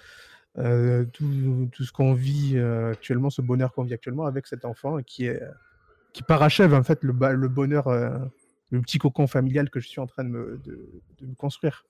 tout, 0.56 1.70
tout, 1.72 1.84
ce 1.84 1.92
qu'on 1.92 2.14
vit 2.14 2.60
actuellement, 2.60 3.30
ce 3.30 3.42
bonheur 3.42 3.74
qu'on 3.74 3.84
vit 3.84 3.94
actuellement 3.94 4.26
avec 4.26 4.48
cet 4.48 4.66
enfant 4.66 5.02
qui 5.04 5.26
est 5.26 5.42
qui 6.18 6.24
parachève 6.24 6.74
en 6.74 6.82
fait 6.82 7.04
le, 7.04 7.14
le 7.14 7.48
bonheur, 7.48 7.88
euh, 7.90 8.18
le 8.72 8.82
petit 8.82 8.98
cocon 8.98 9.28
familial 9.28 9.70
que 9.70 9.80
je 9.80 9.88
suis 9.88 10.02
en 10.02 10.08
train 10.08 10.24
de 10.24 10.30
me, 10.30 10.60
de, 10.66 11.36
construire. 11.38 11.86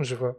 Je 0.00 0.16
vois. 0.16 0.36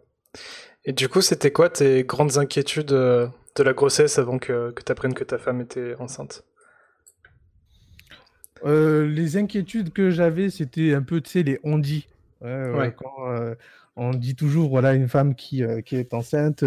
Et 0.84 0.91
du 0.91 1.07
coup, 1.07 1.22
c'était 1.22 1.53
quoi 1.53 1.69
tes 1.69 2.03
grandes 2.03 2.38
inquiétudes 2.38 2.91
euh, 2.91 3.29
de 3.55 3.63
la 3.63 3.72
grossesse 3.72 4.19
avant 4.19 4.39
que, 4.39 4.72
que 4.72 4.84
tu 4.84 4.91
apprennes 4.91 5.13
que 5.13 5.24
ta 5.24 5.38
femme 5.38 5.62
était 5.62 5.96
enceinte? 6.00 6.43
Euh, 8.65 9.07
Les 9.07 9.38
inquiétudes 9.38 9.93
que 9.93 10.10
j'avais, 10.10 10.50
c'était 10.50 10.93
un 10.93 11.03
peu, 11.03 11.22
tu 11.22 11.29
sais, 11.29 11.43
les 11.43 11.62
on-dit. 11.63 12.10
on 12.41 14.12
dit 14.12 14.36
toujours, 14.36 14.69
voilà, 14.69 14.96
une 14.96 15.07
femme 15.07 15.34
qui, 15.34 15.63
qui 15.86 15.96
est 15.96 16.13
enceinte, 16.13 16.65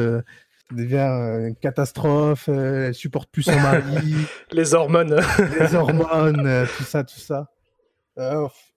devient 0.74 0.96
euh, 0.96 1.48
une 1.48 1.56
catastrophe, 1.56 2.48
euh, 2.48 2.88
elle 2.88 2.94
supporte 2.94 3.30
plus 3.30 3.42
son 3.42 3.58
mari. 3.58 4.14
les 4.52 4.74
hormones. 4.74 5.20
les 5.60 5.74
hormones, 5.74 6.46
euh, 6.46 6.66
tout 6.76 6.84
ça, 6.84 7.04
tout 7.04 7.18
ça. 7.18 7.50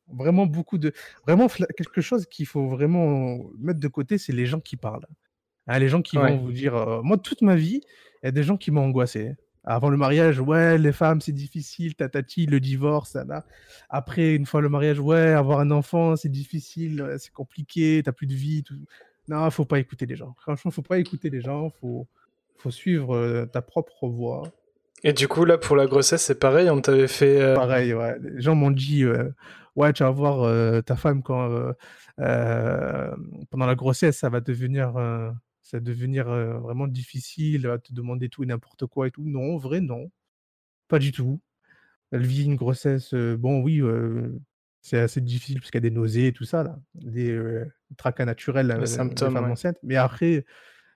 vraiment 0.08 0.46
beaucoup 0.46 0.78
de. 0.78 0.94
Vraiment, 1.26 1.48
quelque 1.48 2.02
chose 2.02 2.26
qu'il 2.26 2.46
faut 2.46 2.68
vraiment 2.68 3.40
mettre 3.60 3.80
de 3.80 3.88
côté, 3.88 4.18
c'est 4.18 4.34
les 4.34 4.46
gens 4.46 4.60
qui 4.60 4.78
parlent. 4.78 5.08
Hein, 5.68 5.80
les 5.80 5.88
gens 5.88 6.02
qui 6.02 6.18
vont 6.18 6.38
vous 6.38 6.52
dire. 6.52 7.02
moi, 7.04 7.18
toute 7.18 7.42
ma 7.42 7.56
vie, 7.56 7.82
il 8.22 8.26
y 8.26 8.30
a 8.30 8.32
des 8.32 8.44
gens 8.44 8.58
qui 8.58 8.72
m'ont 8.72 8.86
angoissé. 8.86 9.36
Avant 9.66 9.90
le 9.90 9.96
mariage, 9.96 10.42
ouais, 10.42 10.78
les 10.78 10.92
femmes, 10.92 11.22
c'est 11.22 11.32
difficile, 11.32 11.96
tatati, 11.96 12.48
le 12.48 12.60
divorce, 12.60 13.12
ça 13.12 13.24
là. 13.24 13.46
Après, 13.90 14.36
une 14.36 14.46
fois 14.46 14.60
le 14.60 14.68
mariage, 14.68 15.00
ouais, 15.00 15.32
avoir 15.32 15.62
un 15.62 15.72
enfant, 15.72 16.18
c'est 16.18 16.28
difficile, 16.28 17.16
c'est 17.18 17.32
compliqué, 17.32 18.02
t'as 18.04 18.12
plus 18.12 18.28
de 18.28 18.34
vie, 18.34 18.64
tout. 18.64 18.76
Non, 19.28 19.50
faut 19.52 19.66
pas 19.66 19.80
écouter 19.80 20.06
les 20.06 20.16
gens. 20.16 20.36
Franchement, 20.40 20.72
faut 20.72 20.82
pas 20.82 21.00
écouter 21.00 21.30
les 21.30 21.42
gens. 21.42 21.70
Faut, 21.70 22.08
faut 22.58 22.72
suivre 22.72 23.16
euh, 23.16 23.46
ta 23.46 23.62
propre 23.62 24.08
voie. 24.08 24.44
Et 25.04 25.14
du 25.14 25.28
coup, 25.28 25.46
là, 25.46 25.58
pour 25.58 25.76
la 25.76 25.86
grossesse, 25.86 26.24
c'est 26.24 26.40
pareil. 26.40 26.70
On 26.70 26.82
t'avait 26.82 27.08
fait. 27.08 27.42
Euh, 27.42 27.56
pareil, 27.56 27.94
ouais. 27.94 28.18
Les 28.20 28.42
gens 28.42 28.56
m'ont 28.56 28.72
dit, 28.72 29.04
euh, 29.04 29.30
ouais, 29.76 29.92
tu 29.94 30.04
vas 30.04 30.12
voir 30.12 30.84
ta 30.84 30.96
femme 30.96 31.22
quand 31.22 31.74
pendant 32.18 33.66
la 33.66 33.76
grossesse, 33.76 34.18
ça 34.18 34.30
va 34.30 34.40
devenir, 34.40 34.94
ça 35.62 35.78
va 35.78 35.82
devenir 35.82 36.28
vraiment 36.60 36.88
difficile. 36.88 37.62
Elle 37.64 37.68
va 37.68 37.80
te 37.80 37.94
demander 37.94 38.30
tout 38.30 38.44
et 38.44 38.46
n'importe 38.46 38.86
quoi 38.86 39.08
et 39.08 39.12
tout. 39.12 39.24
Non, 39.26 39.56
en 39.56 39.58
vrai, 39.58 39.82
non, 39.82 40.10
pas 40.88 41.00
du 41.00 41.12
tout. 41.12 41.42
Elle 42.12 42.26
vit 42.26 42.46
une 42.46 42.56
grossesse. 42.56 43.14
bon, 43.14 43.62
oui, 43.62 43.82
c'est 44.82 45.00
assez 45.00 45.20
difficile 45.20 45.60
parce 45.60 45.70
qu'il 45.70 45.84
y 45.84 45.86
a 45.86 45.90
des 45.90 45.96
nausées 45.96 46.28
et 46.28 46.34
tout 46.34 46.46
ça, 46.46 46.64
là, 46.64 46.80
des 46.96 47.66
tracas 47.98 48.26
naturels 48.26 48.76
Les 48.80 48.86
symptômes, 48.86 49.54
Mais 49.84 49.96
après, 49.96 50.46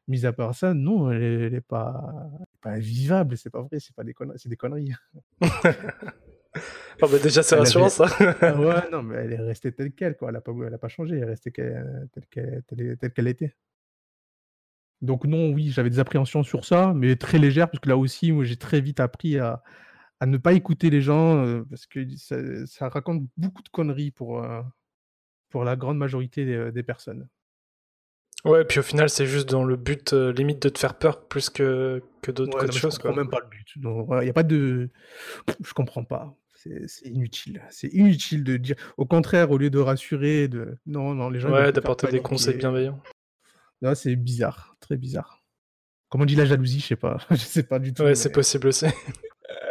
mis 0.08 0.26
à 0.26 0.34
part 0.34 0.56
ça, 0.56 0.74
non, 0.74 1.12
elle 1.12 1.52
n'est 1.52 1.62
pas, 1.62 2.30
pas 2.62 2.72
invivable, 2.72 3.38
c'est 3.38 3.50
pas 3.50 3.62
vrai, 3.62 3.80
c'est 3.80 3.96
pas 3.96 4.04
des 4.04 4.14
conneries, 4.14 4.40
c'est 4.40 4.50
des 4.50 4.58
conneries. 4.58 4.94
Ah 7.02 7.06
bah 7.12 7.20
déjà, 7.22 7.44
c'est 7.44 7.56
rassurant 7.56 7.90
ça. 7.90 8.08
Ah 8.42 8.60
ouais, 8.60 8.90
non, 8.92 9.04
mais 9.04 9.18
elle 9.18 9.34
est 9.34 9.40
restée 9.40 9.72
telle 9.72 9.92
qu'elle, 9.92 10.16
quoi. 10.16 10.30
Elle 10.30 10.38
a 10.38 10.42
pas, 10.42 10.52
elle 10.66 10.74
a 10.74 10.80
pas 10.80 10.88
changé, 10.88 11.16
elle 11.16 11.24
est 11.24 11.26
restée 11.26 11.52
telle 11.52 12.26
qu'elle, 12.32 12.64
telle 12.98 13.14
qu'elle 13.14 13.28
était. 13.28 13.56
Donc 15.02 15.26
non, 15.26 15.52
oui, 15.52 15.70
j'avais 15.70 15.92
des 15.92 16.00
appréhensions 16.00 16.42
sur 16.42 16.66
ça, 16.66 16.94
mais 16.96 17.16
très 17.16 17.38
légères, 17.38 17.70
parce 17.70 17.80
que 17.80 17.90
là 17.90 17.98
aussi, 17.98 18.32
moi, 18.32 18.44
j'ai 18.44 18.56
très 18.56 18.82
vite 18.82 19.00
appris 19.00 19.38
à, 19.38 19.62
à 20.20 20.26
ne 20.26 20.38
pas 20.38 20.54
écouter 20.54 20.90
les 20.90 21.02
gens, 21.02 21.46
euh, 21.46 21.64
parce 21.70 21.86
que 21.86 22.04
ça, 22.66 22.90
raconte 22.90 23.28
beaucoup 23.38 23.62
de 23.62 23.70
conneries 23.70 24.12
pour, 24.12 24.44
euh, 24.44 24.62
pour 25.50 25.64
la 25.64 25.76
grande 25.76 25.98
majorité 25.98 26.46
des, 26.46 26.72
des 26.72 26.84
personnes. 26.84 27.28
Ouais, 28.46 28.64
puis 28.64 28.80
au 28.80 28.84
final, 28.84 29.10
c'est 29.10 29.26
juste 29.26 29.50
dans 29.50 29.64
le 29.64 29.76
but 29.76 30.14
euh, 30.14 30.32
limite 30.32 30.62
de 30.62 30.70
te 30.70 30.80
faire 30.80 30.98
peur 30.98 31.28
plus 31.28 31.50
que, 31.50 32.04
que 32.22 32.32
d'autres 32.32 32.72
choses. 32.72 32.96
Je 32.96 33.00
comprends 33.00 33.16
même 33.16 33.30
pas 33.30 33.40
le 33.40 33.48
but. 33.50 33.68
Il 33.76 34.24
n'y 34.24 34.30
a 34.30 34.34
pas 34.34 34.44
de. 34.44 34.90
Je 35.64 35.74
comprends 35.74 36.04
pas. 36.04 36.36
C'est 36.54 37.08
inutile. 37.08 37.62
C'est 37.70 37.90
inutile 37.90 38.44
de 38.44 38.58
dire. 38.58 38.76
Au 38.98 39.06
contraire, 39.06 39.52
au 39.52 39.58
lieu 39.58 39.70
de 39.70 39.80
rassurer, 39.80 40.48
de. 40.48 40.78
Non, 40.86 41.14
non, 41.14 41.30
les 41.30 41.40
gens. 41.40 41.52
Ouais, 41.52 41.72
d'apporter 41.72 42.08
des 42.08 42.22
conseils 42.22 42.58
bienveillants. 42.58 43.02
Là, 43.82 43.96
c'est 43.96 44.16
bizarre. 44.16 44.76
Très 44.80 44.98
bizarre. 44.98 45.44
Comment 46.10 46.24
on 46.24 46.26
dit 46.26 46.36
la 46.36 46.46
jalousie 46.46 46.80
Je 46.80 46.86
sais 46.86 46.96
pas. 46.96 47.18
je 47.32 47.36
sais 47.36 47.64
pas 47.64 47.80
du 47.80 47.94
tout. 47.94 48.04
Ouais, 48.04 48.16
c'est 48.16 48.32
possible 48.32 48.68
aussi. 48.68 48.86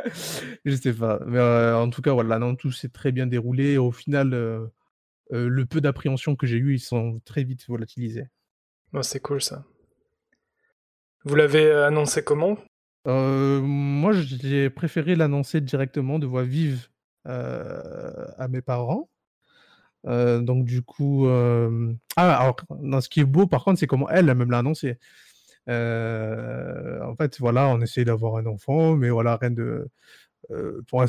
je 0.64 0.76
sais 0.76 0.92
pas. 0.92 1.20
Mais 1.26 1.38
euh, 1.38 1.78
en 1.78 1.88
tout 1.88 2.02
cas, 2.02 2.12
voilà, 2.12 2.38
non, 2.38 2.54
tout 2.56 2.72
s'est 2.72 2.88
très 2.88 3.10
bien 3.10 3.26
déroulé. 3.26 3.78
Au 3.78 3.90
final, 3.90 4.34
euh, 4.34 4.66
le 5.30 5.66
peu 5.66 5.80
d'appréhension 5.80 6.36
que 6.36 6.46
j'ai 6.46 6.56
eu, 6.56 6.74
ils 6.74 6.80
sont 6.80 7.20
très 7.24 7.44
vite 7.44 7.66
volatilisés 7.68 8.28
c'est 9.02 9.20
cool 9.20 9.42
ça. 9.42 9.64
Vous 11.24 11.34
l'avez 11.34 11.66
euh, 11.66 11.86
annoncé 11.86 12.22
comment? 12.22 12.56
Euh, 13.06 13.60
Moi, 13.60 14.12
j'ai 14.12 14.70
préféré 14.70 15.14
l'annoncer 15.16 15.60
directement 15.60 16.18
de 16.18 16.26
voix 16.26 16.44
vive 16.44 16.88
euh, 17.26 18.26
à 18.38 18.48
mes 18.48 18.62
parents. 18.62 19.08
donc 20.04 20.64
du 20.64 20.82
coup, 20.82 21.26
ah 21.28 21.66
alors, 22.16 22.56
ce 23.02 23.08
qui 23.08 23.20
est 23.20 23.24
beau, 23.24 23.46
par 23.46 23.64
contre, 23.64 23.80
c'est 23.80 23.86
comment 23.86 24.08
elle, 24.08 24.28
elle 24.28 24.36
même 24.36 24.50
l'a 24.50 24.58
annoncé. 24.58 24.98
en 25.68 27.14
fait, 27.16 27.38
voilà, 27.40 27.68
on 27.68 27.80
essaye 27.80 28.04
d'avoir 28.04 28.36
un 28.36 28.46
enfant, 28.46 28.94
mais 28.96 29.10
voilà, 29.10 29.36
rien 29.36 29.50
de. 29.50 29.88
Pour... 30.86 31.04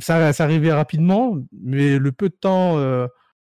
ça, 0.00 0.32
ça 0.34 0.44
arrivait 0.44 0.72
rapidement, 0.72 1.38
mais 1.52 1.98
le 1.98 2.12
peu 2.12 2.28
de 2.28 2.34
temps 2.34 3.08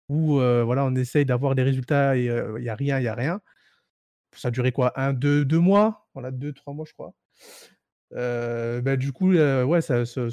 où 0.08 0.36
voilà, 0.36 0.84
on 0.84 0.94
essaye 0.94 1.24
d'avoir 1.24 1.54
des 1.54 1.62
résultats 1.62 2.16
et 2.16 2.24
il 2.24 2.62
n'y 2.62 2.68
a 2.68 2.74
rien, 2.74 2.98
il 2.98 3.02
n'y 3.02 3.08
a 3.08 3.14
rien 3.14 3.40
ça 4.36 4.48
a 4.48 4.50
duré 4.50 4.72
quoi 4.72 4.98
Un, 5.00 5.12
deux, 5.12 5.44
deux 5.44 5.58
mois? 5.58 6.06
Voilà, 6.14 6.30
deux, 6.30 6.52
trois 6.52 6.74
mois, 6.74 6.84
je 6.86 6.92
crois. 6.92 7.14
bah, 8.10 8.96
du 8.96 9.12
coup, 9.12 9.32
ouais, 9.32 9.80
ça, 9.80 10.04
ça, 10.06 10.28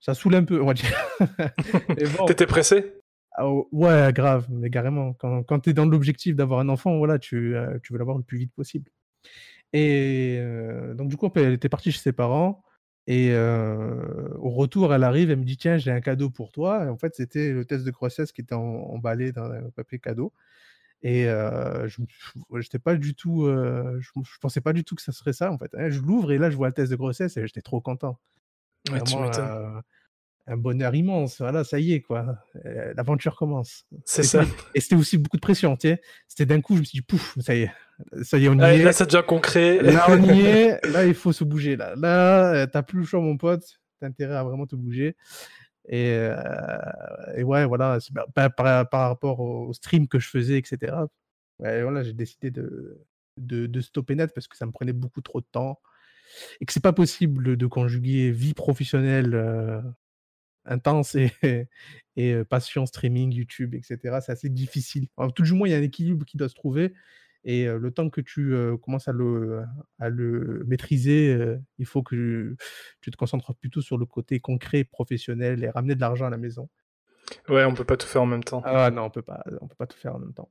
ça, 0.00 0.14
saoule 0.14 0.34
un 0.34 0.44
peu, 0.44 0.60
on 0.60 0.66
va 0.66 0.74
dire. 0.74 0.90
bon, 2.18 2.26
T'étais 2.26 2.46
pressé? 2.46 2.94
Ah, 3.32 3.48
Ouais, 3.72 4.12
grave, 4.12 4.46
mais 4.50 4.70
carrément. 4.70 5.14
Quand, 5.14 5.42
quand 5.42 5.60
tu 5.60 5.70
es 5.70 5.72
dans 5.72 5.86
l'objectif 5.86 6.36
d'avoir 6.36 6.60
un 6.60 6.68
enfant, 6.68 6.96
voilà, 6.98 7.18
tu, 7.18 7.54
tu 7.82 7.92
veux 7.92 7.98
l'avoir 7.98 8.16
le 8.16 8.24
plus 8.24 8.38
vite 8.38 8.52
possible. 8.54 8.90
Et 9.72 10.40
donc, 10.94 11.08
du 11.08 11.16
coup, 11.16 11.30
elle 11.36 11.54
était 11.54 11.68
partie 11.68 11.92
chez 11.92 12.00
ses 12.00 12.12
parents. 12.12 12.64
Et 13.06 13.34
au 13.36 14.50
retour, 14.50 14.94
elle 14.94 15.04
arrive, 15.04 15.30
elle 15.30 15.38
me 15.38 15.44
dit 15.44 15.56
Tiens, 15.56 15.76
j'ai 15.76 15.90
un 15.90 16.00
cadeau 16.00 16.30
pour 16.30 16.52
toi. 16.52 16.84
Et 16.84 16.88
en 16.88 16.96
fait, 16.96 17.14
c'était 17.14 17.52
le 17.52 17.64
test 17.64 17.84
de 17.84 17.90
grossesse 17.90 18.32
qui 18.32 18.40
était 18.40 18.54
emballé 18.54 19.32
dans 19.32 19.44
un 19.44 19.70
papier 19.70 19.98
cadeau. 19.98 20.32
Et 21.02 21.24
je 21.24 22.00
n'étais 22.52 22.78
pas 22.78 22.94
du 22.96 23.14
tout, 23.14 23.46
je, 23.46 24.00
je, 24.00 24.38
pensais 24.40 24.62
pas 24.62 24.72
du 24.72 24.84
tout 24.84 24.94
que 24.94 25.02
ça 25.02 25.12
serait 25.12 25.34
ça 25.34 25.52
en 25.52 25.58
fait. 25.58 25.74
Hein. 25.74 25.90
Je 25.90 26.00
l'ouvre 26.00 26.32
et 26.32 26.38
là 26.38 26.48
je 26.48 26.56
vois 26.56 26.68
le 26.68 26.72
test 26.72 26.90
de 26.90 26.96
grossesse 26.96 27.36
et 27.36 27.46
j'étais 27.46 27.60
trop 27.60 27.80
content. 27.80 28.18
Ouais, 28.90 28.98
Vraiment, 28.98 29.30
un 30.46 30.56
bonheur 30.56 30.94
immense. 30.94 31.38
Voilà, 31.38 31.64
ça 31.64 31.78
y 31.78 31.92
est 31.92 32.00
quoi. 32.00 32.38
L'aventure 32.96 33.36
commence. 33.36 33.86
C'est 34.04 34.22
ça. 34.22 34.44
Et 34.74 34.80
c'était 34.80 34.96
aussi 34.96 35.18
beaucoup 35.18 35.36
de 35.36 35.42
pression, 35.42 35.76
tu 35.76 35.88
sais. 35.88 36.02
C'était 36.28 36.46
d'un 36.46 36.60
coup, 36.60 36.74
je 36.74 36.80
me 36.80 36.84
suis 36.84 36.98
dit 36.98 37.02
pouf, 37.02 37.38
ça 37.40 37.54
y 37.54 37.62
est, 37.62 37.72
ça 38.22 38.38
y 38.38 38.44
est, 38.44 38.48
on 38.48 38.58
y 38.58 38.62
est. 38.62 38.82
Là, 38.82 38.92
ça 38.92 39.06
devient 39.06 39.24
concret. 39.26 39.80
Là, 39.82 40.06
on 40.08 40.22
y 40.22 40.40
est. 40.40 40.86
Là, 40.86 41.06
il 41.06 41.14
faut 41.14 41.32
se 41.32 41.44
bouger. 41.44 41.76
Là, 41.76 41.94
là, 41.96 42.66
t'as 42.66 42.82
plus 42.82 43.00
le 43.00 43.04
choix, 43.04 43.20
mon 43.20 43.36
pote. 43.36 43.64
T'as 44.00 44.06
intérêt 44.06 44.36
à 44.36 44.44
vraiment 44.44 44.66
te 44.66 44.76
bouger. 44.76 45.16
Et, 45.88 46.18
et 47.36 47.42
ouais, 47.42 47.66
voilà, 47.66 47.98
par, 48.34 48.88
par, 48.88 49.08
rapport 49.08 49.40
au 49.40 49.72
stream 49.72 50.08
que 50.08 50.18
je 50.18 50.28
faisais, 50.28 50.58
etc. 50.58 50.94
Ouais, 51.58 51.82
voilà, 51.82 52.02
j'ai 52.02 52.14
décidé 52.14 52.50
de, 52.50 53.04
de, 53.36 53.66
de, 53.66 53.80
stopper 53.80 54.14
net 54.14 54.32
parce 54.34 54.48
que 54.48 54.56
ça 54.56 54.66
me 54.66 54.72
prenait 54.72 54.92
beaucoup 54.92 55.20
trop 55.20 55.40
de 55.40 55.46
temps 55.50 55.78
et 56.60 56.66
que 56.66 56.72
c'est 56.72 56.82
pas 56.82 56.92
possible 56.92 57.56
de 57.56 57.66
conjuguer 57.66 58.30
vie 58.30 58.54
professionnelle 58.54 59.34
intense 60.64 61.14
et, 61.14 61.30
et 62.16 62.44
passion 62.44 62.86
streaming, 62.86 63.32
YouTube, 63.32 63.74
etc. 63.74 64.18
C'est 64.20 64.32
assez 64.32 64.48
difficile. 64.48 65.08
tout 65.34 65.42
du 65.42 65.52
moins, 65.52 65.68
il 65.68 65.72
y 65.72 65.74
a 65.74 65.78
un 65.78 65.82
équilibre 65.82 66.24
qui 66.24 66.36
doit 66.36 66.48
se 66.48 66.54
trouver. 66.54 66.94
Et 67.46 67.66
le 67.66 67.90
temps 67.90 68.08
que 68.08 68.22
tu 68.22 68.54
commences 68.82 69.06
à 69.06 69.12
le, 69.12 69.62
à 69.98 70.08
le 70.08 70.64
maîtriser, 70.66 71.38
il 71.78 71.84
faut 71.84 72.02
que 72.02 72.56
tu 73.02 73.10
te 73.10 73.16
concentres 73.18 73.54
plutôt 73.54 73.82
sur 73.82 73.98
le 73.98 74.06
côté 74.06 74.40
concret, 74.40 74.84
professionnel 74.84 75.62
et 75.62 75.68
ramener 75.68 75.94
de 75.94 76.00
l'argent 76.00 76.24
à 76.24 76.30
la 76.30 76.38
maison. 76.38 76.70
Ouais, 77.50 77.64
on 77.64 77.74
peut 77.74 77.84
pas 77.84 77.98
tout 77.98 78.06
faire 78.06 78.22
en 78.22 78.26
même 78.26 78.44
temps. 78.44 78.62
Ah 78.64 78.90
non, 78.90 79.02
on 79.02 79.10
peut 79.10 79.20
pas, 79.20 79.44
on 79.60 79.68
peut 79.68 79.76
pas 79.76 79.86
tout 79.86 79.98
faire 79.98 80.14
en 80.14 80.20
même 80.20 80.32
temps. 80.32 80.50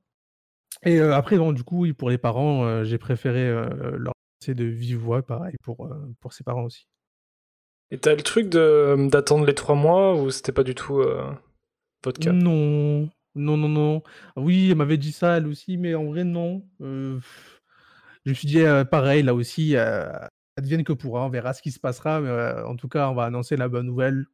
Et 0.84 1.00
après, 1.00 1.36
bon, 1.36 1.52
du 1.52 1.64
coup, 1.64 1.92
pour 1.94 2.10
les 2.10 2.18
parents, 2.18 2.84
j'ai 2.84 2.98
préféré 2.98 3.50
leur 3.50 4.14
laisser 4.40 4.54
de 4.54 4.64
vive 4.64 4.98
voix, 4.98 5.22
pareil 5.22 5.56
pour, 5.64 5.92
pour 6.20 6.32
ses 6.32 6.44
parents 6.44 6.62
aussi. 6.62 6.86
Et 7.90 7.98
t'as 7.98 8.14
le 8.14 8.22
truc 8.22 8.48
de 8.48 9.08
d'attendre 9.08 9.46
les 9.46 9.54
trois 9.54 9.74
mois 9.74 10.20
ou 10.20 10.30
c'était 10.30 10.52
pas 10.52 10.64
du 10.64 10.74
tout 10.74 11.02
votre 12.02 12.20
cas? 12.20 12.32
Non, 12.32 13.08
non, 13.34 13.56
non, 13.56 13.68
non. 13.68 14.02
Oui, 14.36 14.70
elle 14.70 14.76
m'avait 14.76 14.98
dit 14.98 15.12
ça, 15.12 15.36
elle 15.36 15.46
aussi, 15.46 15.76
mais 15.76 15.94
en 15.94 16.04
vrai, 16.04 16.24
non. 16.24 16.64
je 16.80 17.20
me 18.26 18.34
suis 18.34 18.46
dit, 18.46 18.62
pareil, 18.90 19.22
là 19.22 19.34
aussi, 19.34 19.76
advienne 20.56 20.84
que 20.84 20.92
pourra, 20.92 21.24
on 21.24 21.30
verra 21.30 21.52
ce 21.52 21.62
qui 21.62 21.72
se 21.72 21.80
passera, 21.80 22.20
mais 22.20 22.62
en 22.62 22.76
tout 22.76 22.88
cas, 22.88 23.08
on 23.08 23.14
va 23.14 23.24
annoncer 23.24 23.56
la 23.56 23.68
bonne 23.68 23.86
nouvelle. 23.86 24.26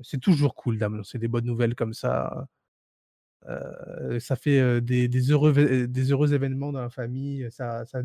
C'est 0.00 0.20
toujours 0.20 0.54
cool 0.54 0.78
d'annoncer 0.78 1.18
des 1.18 1.28
bonnes 1.28 1.46
nouvelles 1.46 1.74
comme 1.74 1.94
ça. 1.94 2.48
ça 4.18 4.36
fait 4.36 4.80
des, 4.80 5.30
heureux, 5.30 5.52
des 5.86 6.12
heureux 6.12 6.34
événements 6.34 6.72
dans 6.72 6.82
la 6.82 6.90
famille. 6.90 7.48
Ça, 7.50 7.84
ça, 7.86 8.00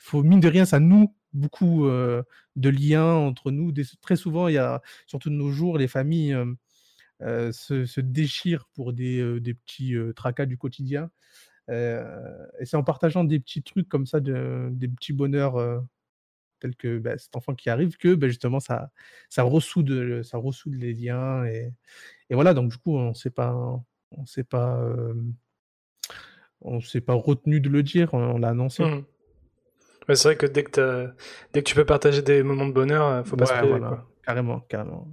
faut, 0.00 0.22
mine 0.22 0.40
de 0.40 0.48
rien, 0.48 0.64
ça 0.64 0.80
noue 0.80 1.14
beaucoup 1.32 1.86
de 1.86 2.68
liens 2.68 3.14
entre 3.14 3.50
nous. 3.50 3.72
très 4.00 4.16
souvent, 4.16 4.48
il 4.48 4.54
y 4.54 4.58
a, 4.58 4.82
surtout 5.06 5.30
de 5.30 5.34
nos 5.34 5.50
jours, 5.50 5.78
les 5.78 5.88
familles 5.88 6.36
se, 7.20 8.00
déchirent 8.00 8.66
pour 8.74 8.92
des, 8.92 9.22
petits 9.64 9.94
tracas 10.16 10.46
du 10.46 10.58
quotidien. 10.58 11.10
et 11.68 12.64
c'est 12.64 12.76
en 12.76 12.82
partageant 12.82 13.24
des 13.24 13.38
petits 13.38 13.62
trucs 13.62 13.88
comme 13.88 14.06
ça, 14.06 14.20
des 14.20 14.88
petits 14.88 15.12
bonheurs 15.12 15.84
tels 16.60 16.76
que 16.76 16.98
bah, 16.98 17.18
cet 17.18 17.34
enfant 17.34 17.54
qui 17.54 17.70
arrive 17.70 17.96
que 17.96 18.14
bah, 18.14 18.28
justement 18.28 18.60
ça, 18.60 18.92
ressoude, 19.38 20.22
ça 20.22 20.38
ressoude 20.38 20.74
les 20.74 20.92
liens. 20.94 21.44
Et, 21.46 21.72
voilà, 22.30 22.54
donc 22.54 22.70
du 22.70 22.76
coup, 22.76 22.96
on 22.96 23.08
ne 23.08 23.14
s'est 23.14 23.30
pas, 23.30 23.82
on 24.12 24.24
pas 27.06 27.14
retenu 27.14 27.60
de 27.60 27.68
le 27.68 27.82
dire, 27.82 28.14
on, 28.14 28.38
l'a 28.38 28.50
annoncé. 28.50 28.84
Mmh. 28.84 29.04
C'est 30.08 30.24
vrai 30.24 30.36
que 30.36 30.46
dès 30.46 30.64
que, 30.64 31.10
dès 31.52 31.62
que 31.62 31.68
tu 31.68 31.74
peux 31.74 31.84
partager 31.84 32.22
des 32.22 32.42
moments 32.42 32.66
de 32.66 32.72
bonheur, 32.72 33.26
faut 33.26 33.36
pas 33.36 33.46
se 33.46 33.52
priver, 33.54 33.80
Carrément, 34.22 34.60
carrément 34.60 35.08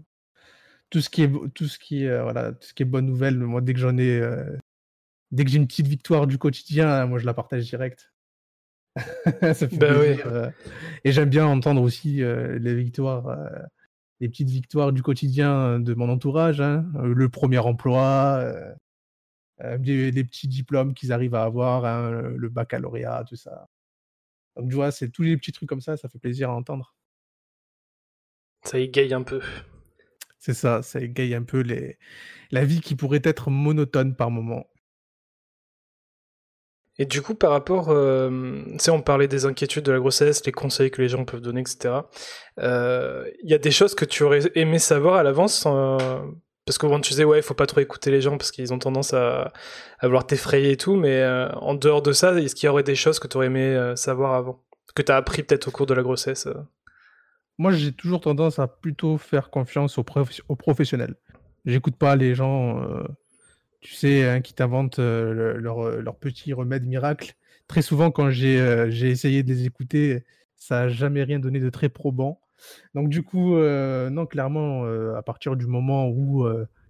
tout 0.89 1.01
ce 1.01 1.09
qui 1.09 1.23
est 1.23 1.31
tout 1.53 1.67
ce 1.67 1.77
qui 1.79 2.05
est, 2.05 2.21
voilà, 2.21 2.53
tout 2.53 2.67
ce 2.67 2.73
qui 2.73 2.83
est 2.83 2.85
bonne 2.85 3.05
nouvelle, 3.05 3.37
moi 3.37 3.61
dès 3.61 3.73
que 3.73 3.79
j'en 3.79 3.97
ai 3.97 4.21
dès 5.31 5.43
que 5.43 5.49
j'ai 5.49 5.57
une 5.57 5.67
petite 5.67 5.87
victoire 5.87 6.27
du 6.27 6.37
quotidien, 6.37 7.05
moi 7.05 7.19
je 7.19 7.25
la 7.25 7.33
partage 7.33 7.65
direct. 7.65 8.13
ça 9.41 9.53
fait 9.53 9.67
plaisir, 9.67 10.51
et 11.03 11.11
j'aime 11.11 11.29
bien 11.29 11.45
entendre 11.45 11.81
aussi 11.81 12.21
les 12.21 12.75
victoires 12.75 13.37
les 14.19 14.29
petites 14.29 14.49
victoires 14.49 14.91
du 14.93 15.03
quotidien 15.03 15.79
de 15.79 15.93
mon 15.93 16.09
entourage, 16.09 16.61
hein. 16.61 16.85
le 17.03 17.29
premier 17.29 17.59
emploi, 17.59 18.51
les, 19.59 20.23
petits 20.23 20.47
diplômes 20.47 20.93
qu'ils 20.93 21.11
arrivent 21.11 21.35
à 21.35 21.43
avoir, 21.43 21.85
hein, 21.85 22.21
le 22.35 22.49
baccalauréat, 22.49 23.25
tout 23.27 23.35
ça. 23.35 23.67
Donc 24.57 24.69
tu 24.69 24.75
vois, 24.75 24.91
c'est 24.91 25.09
tous 25.09 25.23
les 25.23 25.37
petits 25.37 25.51
trucs 25.51 25.69
comme 25.69 25.81
ça, 25.81 25.97
ça 25.97 26.09
fait 26.09 26.19
plaisir 26.19 26.49
à 26.49 26.53
entendre. 26.53 26.95
Ça 28.63 28.79
égaye 28.79 29.13
un 29.13 29.23
peu. 29.23 29.41
C'est 30.39 30.53
ça, 30.53 30.81
ça 30.81 30.99
égaye 30.99 31.35
un 31.35 31.43
peu 31.43 31.61
les... 31.61 31.97
la 32.51 32.65
vie 32.65 32.81
qui 32.81 32.95
pourrait 32.95 33.21
être 33.23 33.49
monotone 33.49 34.15
par 34.15 34.31
moment. 34.31 34.67
Et 36.99 37.05
du 37.05 37.21
coup, 37.21 37.35
par 37.35 37.51
rapport, 37.51 37.89
euh, 37.89 38.63
tu 38.71 38.79
sais, 38.79 38.91
on 38.91 39.01
parlait 39.01 39.27
des 39.27 39.45
inquiétudes 39.45 39.83
de 39.83 39.91
la 39.91 39.99
grossesse, 39.99 40.43
les 40.45 40.51
conseils 40.51 40.89
que 40.89 41.01
les 41.01 41.09
gens 41.09 41.25
peuvent 41.25 41.41
donner, 41.41 41.61
etc. 41.61 42.01
Euh, 42.59 43.29
il 43.43 43.49
y 43.49 43.53
a 43.53 43.59
des 43.59 43.71
choses 43.71 43.93
que 43.93 44.05
tu 44.05 44.23
aurais 44.23 44.41
aimé 44.55 44.79
savoir 44.79 45.15
à 45.15 45.23
l'avance, 45.23 45.65
euh, 45.67 46.19
parce 46.67 46.77
que 46.77 46.85
tu 46.99 47.09
disais, 47.09 47.23
ouais, 47.23 47.39
il 47.39 47.43
faut 47.43 47.55
pas 47.55 47.65
trop 47.65 47.79
écouter 47.79 48.11
les 48.11 48.21
gens 48.21 48.37
parce 48.37 48.51
qu'ils 48.51 48.71
ont 48.73 48.79
tendance 48.79 49.13
à, 49.13 49.51
vouloir 50.03 50.27
t'effrayer 50.27 50.73
et 50.73 50.77
tout, 50.77 50.95
mais 50.95 51.25
en 51.55 51.73
dehors 51.73 52.03
de 52.03 52.11
ça, 52.11 52.33
est-ce 52.39 52.53
qu'il 52.53 52.67
y 52.67 52.69
aurait 52.69 52.83
des 52.83 52.95
choses 52.95 53.17
que 53.17 53.27
tu 53.27 53.37
aurais 53.37 53.47
aimé 53.47 53.93
savoir 53.95 54.35
avant? 54.35 54.61
Que 54.93 55.01
tu 55.01 55.11
as 55.11 55.15
appris 55.15 55.43
peut-être 55.43 55.69
au 55.69 55.71
cours 55.71 55.85
de 55.87 55.95
la 55.95 56.03
grossesse 56.03 56.47
moi, 57.57 57.71
j'ai 57.71 57.91
toujours 57.91 58.21
tendance 58.21 58.59
à 58.59 58.67
plutôt 58.67 59.17
faire 59.17 59.49
confiance 59.49 59.97
aux, 59.97 60.03
professionnels. 60.03 61.15
J'écoute 61.65 61.95
pas 61.95 62.15
les 62.15 62.35
gens, 62.35 62.81
euh, 62.81 63.03
tu 63.81 63.93
sais, 63.93 64.27
hein, 64.27 64.41
qui 64.41 64.53
t'inventent 64.53 64.99
euh, 64.99 65.55
leur, 65.57 65.85
euh, 65.85 66.01
leur, 66.01 66.15
petit 66.17 66.53
remède 66.53 66.85
miracle. 66.85 67.33
Très 67.67 67.81
souvent, 67.81 68.11
quand 68.11 68.29
j'ai 68.29 69.09
essayé 69.09 69.43
de 69.43 69.49
les 69.49 69.65
écouter, 69.65 70.23
ça 70.55 70.81
n'a 70.81 70.89
jamais 70.89 71.23
rien 71.23 71.39
donné 71.39 71.59
de 71.59 71.69
très 71.69 71.89
probant. 71.89 72.39
Donc, 72.95 73.09
du 73.09 73.23
coup, 73.23 73.57
non, 73.57 74.25
clairement, 74.25 74.85
à 75.15 75.21
partir 75.21 75.55
du 75.55 75.67
moment 75.67 76.07
où 76.09 76.47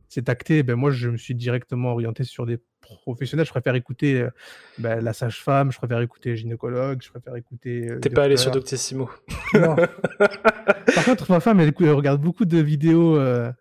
c'est 0.09 0.29
acté, 0.29 0.63
ben 0.63 0.75
moi 0.75 0.91
je 0.91 1.09
me 1.09 1.17
suis 1.17 1.35
directement 1.35 1.91
orienté 1.91 2.23
sur 2.23 2.45
des 2.45 2.59
professionnels. 2.81 3.45
Je 3.45 3.51
préfère 3.51 3.75
écouter 3.75 4.21
euh, 4.21 4.29
ben, 4.77 5.03
la 5.03 5.13
sage-femme, 5.13 5.71
je 5.71 5.77
préfère 5.77 5.99
écouter 6.01 6.35
gynécologue, 6.35 7.01
je 7.03 7.09
préfère 7.09 7.35
écouter. 7.35 7.89
Euh, 7.89 7.99
T'es 7.99 8.09
pas 8.09 8.23
allé 8.23 8.37
sur 8.37 8.51
Doctissimo? 8.51 9.09
Non. 9.53 9.75
Par 10.95 11.05
contre, 11.05 11.29
ma 11.29 11.39
femme, 11.39 11.59
elle, 11.59 11.73
regarde 11.91 12.21
beaucoup 12.21 12.45
de 12.45 12.57
vidéos, 12.57 13.17
euh, 13.17 13.51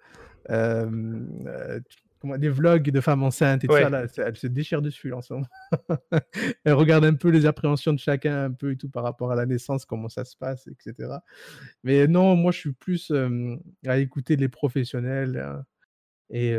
des 2.39 2.49
vlogs 2.49 2.91
de 2.91 3.01
femmes 3.01 3.23
enceintes 3.23 3.65
et 3.65 3.69
tout 3.69 3.75
ça. 3.75 3.89
Là, 3.89 4.07
elle 4.17 4.37
se 4.37 4.47
déchire 4.47 4.83
dessus 4.83 5.13
en 5.13 5.23
ce 5.23 5.35
moment. 5.35 5.47
elle 6.65 6.75
regarde 6.75 7.05
un 7.05 7.15
peu 7.15 7.29
les 7.31 7.47
appréhensions 7.47 7.93
de 7.93 7.99
chacun, 7.99 8.45
un 8.45 8.53
peu 8.53 8.73
et 8.73 8.77
tout 8.77 8.89
par 8.89 9.03
rapport 9.03 9.33
à 9.33 9.35
la 9.35 9.47
naissance, 9.47 9.85
comment 9.85 10.09
ça 10.09 10.25
se 10.25 10.37
passe, 10.37 10.67
etc. 10.69 11.19
Mais 11.85 12.07
non, 12.07 12.37
moi 12.37 12.53
je 12.53 12.59
suis 12.59 12.73
plus 12.73 13.13
à 13.87 13.99
écouter 13.99 14.37
les 14.37 14.49
professionnels. 14.49 15.39
Hein 15.39 15.65
et 16.31 16.57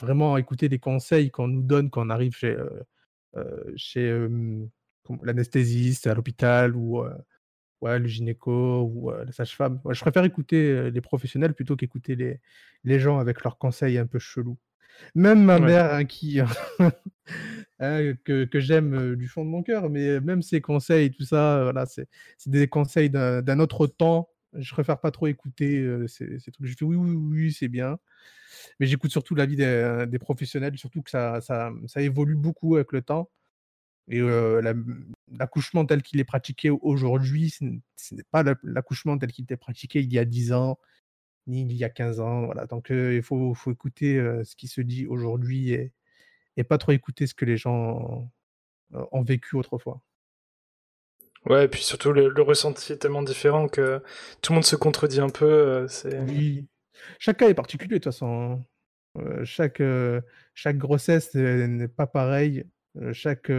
vraiment 0.00 0.36
écouter 0.36 0.68
les 0.68 0.78
conseils 0.78 1.30
qu'on 1.30 1.48
nous 1.48 1.62
donne 1.62 1.90
quand 1.90 2.06
on 2.06 2.10
arrive 2.10 2.34
chez, 2.34 2.56
chez 3.76 4.28
l'anesthésiste 5.22 6.06
à 6.06 6.14
l'hôpital 6.14 6.76
ou 6.76 7.04
ouais, 7.80 7.98
le 7.98 8.06
gynéco 8.06 8.82
ou 8.82 9.10
la 9.10 9.32
sage-femme. 9.32 9.80
je 9.88 10.00
préfère 10.00 10.24
écouter 10.24 10.90
les 10.90 11.00
professionnels 11.00 11.54
plutôt 11.54 11.76
qu'écouter 11.76 12.16
les, 12.16 12.40
les 12.84 13.00
gens 13.00 13.18
avec 13.18 13.42
leurs 13.44 13.58
conseils 13.58 13.98
un 13.98 14.06
peu 14.06 14.18
chelous. 14.18 14.58
Même 15.14 15.42
ma 15.42 15.58
mère, 15.58 15.94
hein, 15.94 16.04
qui, 16.04 16.40
hein, 17.78 18.14
que, 18.24 18.44
que 18.44 18.60
j'aime 18.60 19.16
du 19.16 19.28
fond 19.28 19.44
de 19.44 19.50
mon 19.50 19.62
cœur, 19.62 19.88
mais 19.88 20.20
même 20.20 20.42
ses 20.42 20.60
conseils, 20.60 21.10
tout 21.10 21.24
ça, 21.24 21.62
voilà, 21.62 21.86
c'est 21.86 22.06
des 22.46 22.68
conseils 22.68 23.10
d'un 23.10 23.58
autre 23.60 23.86
temps 23.86 24.28
je 24.54 24.72
préfère 24.72 25.00
pas 25.00 25.10
trop 25.10 25.26
écouter 25.26 25.86
ces, 26.08 26.38
trucs. 26.52 26.66
Je 26.66 26.74
fais 26.76 26.84
oui, 26.84 26.96
oui, 26.96 27.14
oui, 27.14 27.52
c'est 27.52 27.68
bien. 27.68 27.98
Mais 28.78 28.86
j'écoute 28.86 29.10
surtout 29.10 29.34
l'avis 29.34 29.56
des, 29.56 30.04
des 30.08 30.18
professionnels, 30.18 30.76
surtout 30.76 31.02
que 31.02 31.10
ça, 31.10 31.40
ça, 31.40 31.70
ça, 31.86 32.02
évolue 32.02 32.34
beaucoup 32.34 32.76
avec 32.76 32.92
le 32.92 33.02
temps. 33.02 33.30
Et 34.08 34.20
l'accouchement 35.28 35.86
tel 35.86 36.02
qu'il 36.02 36.20
est 36.20 36.24
pratiqué 36.24 36.70
aujourd'hui, 36.70 37.50
ce 37.50 37.64
n'est 38.14 38.24
pas 38.30 38.42
l'accouchement 38.62 39.16
tel 39.18 39.30
qu'il 39.30 39.44
était 39.44 39.56
pratiqué 39.56 40.00
il 40.00 40.12
y 40.12 40.18
a 40.18 40.24
10 40.24 40.52
ans, 40.52 40.78
ni 41.46 41.62
il 41.62 41.72
y 41.72 41.84
a 41.84 41.90
15 41.90 42.20
ans. 42.20 42.46
Voilà. 42.46 42.66
Donc 42.66 42.90
il 42.90 43.22
faut, 43.22 43.54
faut, 43.54 43.70
écouter 43.70 44.16
ce 44.44 44.56
qui 44.56 44.68
se 44.68 44.80
dit 44.80 45.06
aujourd'hui 45.06 45.72
et, 45.72 45.92
et, 46.56 46.64
pas 46.64 46.78
trop 46.78 46.92
écouter 46.92 47.26
ce 47.26 47.34
que 47.34 47.44
les 47.44 47.56
gens 47.56 48.30
ont 48.92 49.22
vécu 49.22 49.56
autrefois. 49.56 50.02
Ouais, 51.46 51.64
et 51.64 51.68
puis 51.68 51.82
surtout 51.82 52.12
le, 52.12 52.42
ressenti 52.42 52.92
est 52.92 52.98
tellement 52.98 53.22
différent 53.22 53.68
que 53.68 54.02
tout 54.42 54.52
le 54.52 54.56
monde 54.56 54.64
se 54.64 54.76
contredit 54.76 55.20
un 55.20 55.30
peu. 55.30 55.86
Oui. 56.26 56.66
Chaque 57.18 57.38
cas 57.38 57.48
est 57.48 57.54
particulier 57.54 57.94
de 57.94 57.94
toute 57.94 58.12
façon. 58.12 58.64
Hein. 59.16 59.44
Chaque, 59.44 59.82
chaque 60.54 60.78
grossesse 60.78 61.34
n'est 61.34 61.88
pas 61.88 62.06
pareille. 62.06 62.64
Chaque 63.12 63.50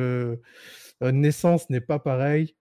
naissance 1.01 1.69
n'est 1.69 1.81
pas 1.81 1.99
pareille. 1.99 2.55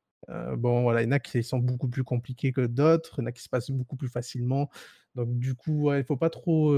bon, 0.57 0.83
voilà, 0.83 1.03
il 1.03 1.07
y 1.07 1.09
en 1.09 1.13
a 1.13 1.21
qui 1.21 1.43
sont 1.43 1.59
beaucoup 1.59 1.89
plus 1.89 2.05
compliqués 2.05 2.53
que 2.53 2.67
d'autres. 2.67 3.17
Il 3.19 3.23
y 3.23 3.25
en 3.25 3.27
a 3.27 3.33
qui 3.33 3.43
se 3.43 3.49
passent 3.49 3.71
beaucoup 3.71 3.97
plus 3.97 4.09
facilement. 4.09 4.71
Donc, 5.15 5.39
du 5.39 5.55
coup, 5.55 5.93
il 5.93 5.99
ne 5.99 6.03
faut 6.05 6.17
pas 6.17 6.31
trop 6.31 6.75